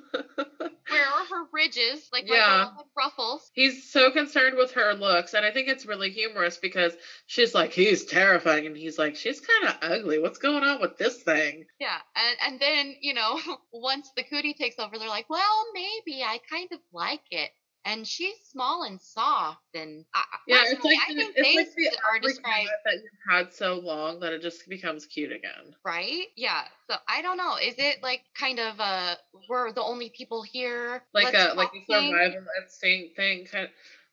Where 0.90 1.06
are 1.06 1.25
her 1.30 1.44
ridges? 1.52 2.09
Like 2.12 2.25
Yeah. 2.26 2.64
beloved 2.71 2.90
ruffles. 2.97 3.50
he's 3.54 3.90
so 3.90 4.11
concerned 4.11 4.56
with 4.56 4.73
her 4.73 4.94
looks 4.94 5.35
and 5.35 5.44
i 5.47 5.50
think 5.50 5.68
it's 5.68 5.87
really 5.87 6.11
humorous 6.11 6.56
because 6.59 6.92
she's 7.26 7.54
like 7.54 7.73
he's 7.73 8.04
terrifying 8.04 8.66
and 8.66 8.76
he's 8.76 8.99
like 8.99 9.16
she's 9.16 9.40
kind 9.40 9.68
of 9.75 9.90
ugly 9.90 10.18
what's 10.18 10.38
going 10.38 10.62
on 10.64 10.80
with 10.80 10.97
this 10.99 11.23
thing 11.23 11.64
Yeah. 11.80 11.99
And 12.16 12.37
and 12.52 12.61
then, 12.61 12.97
you 13.00 13.14
know, 13.14 13.38
once 13.73 14.11
the 14.16 14.25
cootie 14.25 14.54
takes 14.54 14.78
over, 14.78 14.99
they're 14.99 15.09
like, 15.09 15.30
well, 15.30 15.64
maybe 15.75 16.23
I 16.23 16.38
kind 16.50 16.68
of 16.73 16.78
like 16.92 17.23
it. 17.30 17.50
And 17.84 18.06
she's 18.06 18.36
small 18.44 18.84
and 18.84 19.00
soft 19.00 19.74
and 19.74 20.04
I, 20.14 20.22
yeah 20.46 20.62
it's 20.66 20.84
like 20.84 20.98
I 21.08 21.14
the, 21.14 21.20
think 21.20 21.32
it's 21.36 21.56
like 21.56 21.74
the 21.76 21.98
are 22.12 22.20
described 22.20 22.70
that 22.84 22.94
you've 22.94 23.28
had 23.28 23.52
so 23.52 23.74
long 23.74 24.20
that 24.20 24.32
it 24.32 24.40
just 24.42 24.68
becomes 24.68 25.06
cute 25.06 25.32
again 25.32 25.74
right? 25.84 26.26
Yeah. 26.36 26.62
So 26.88 26.96
I 27.08 27.22
don't 27.22 27.36
know. 27.36 27.56
Is 27.56 27.74
it 27.78 28.02
like 28.02 28.22
kind 28.38 28.58
of 28.60 28.78
uh 28.78 29.16
we're 29.48 29.72
the 29.72 29.82
only 29.82 30.10
people 30.10 30.42
here? 30.42 31.02
like 31.14 31.32
Let's 31.32 31.52
a 31.52 31.56
like 31.56 31.70
a 31.74 31.84
survival 31.86 32.44
instinct 32.62 33.16
thing 33.16 33.46
kind 33.46 33.68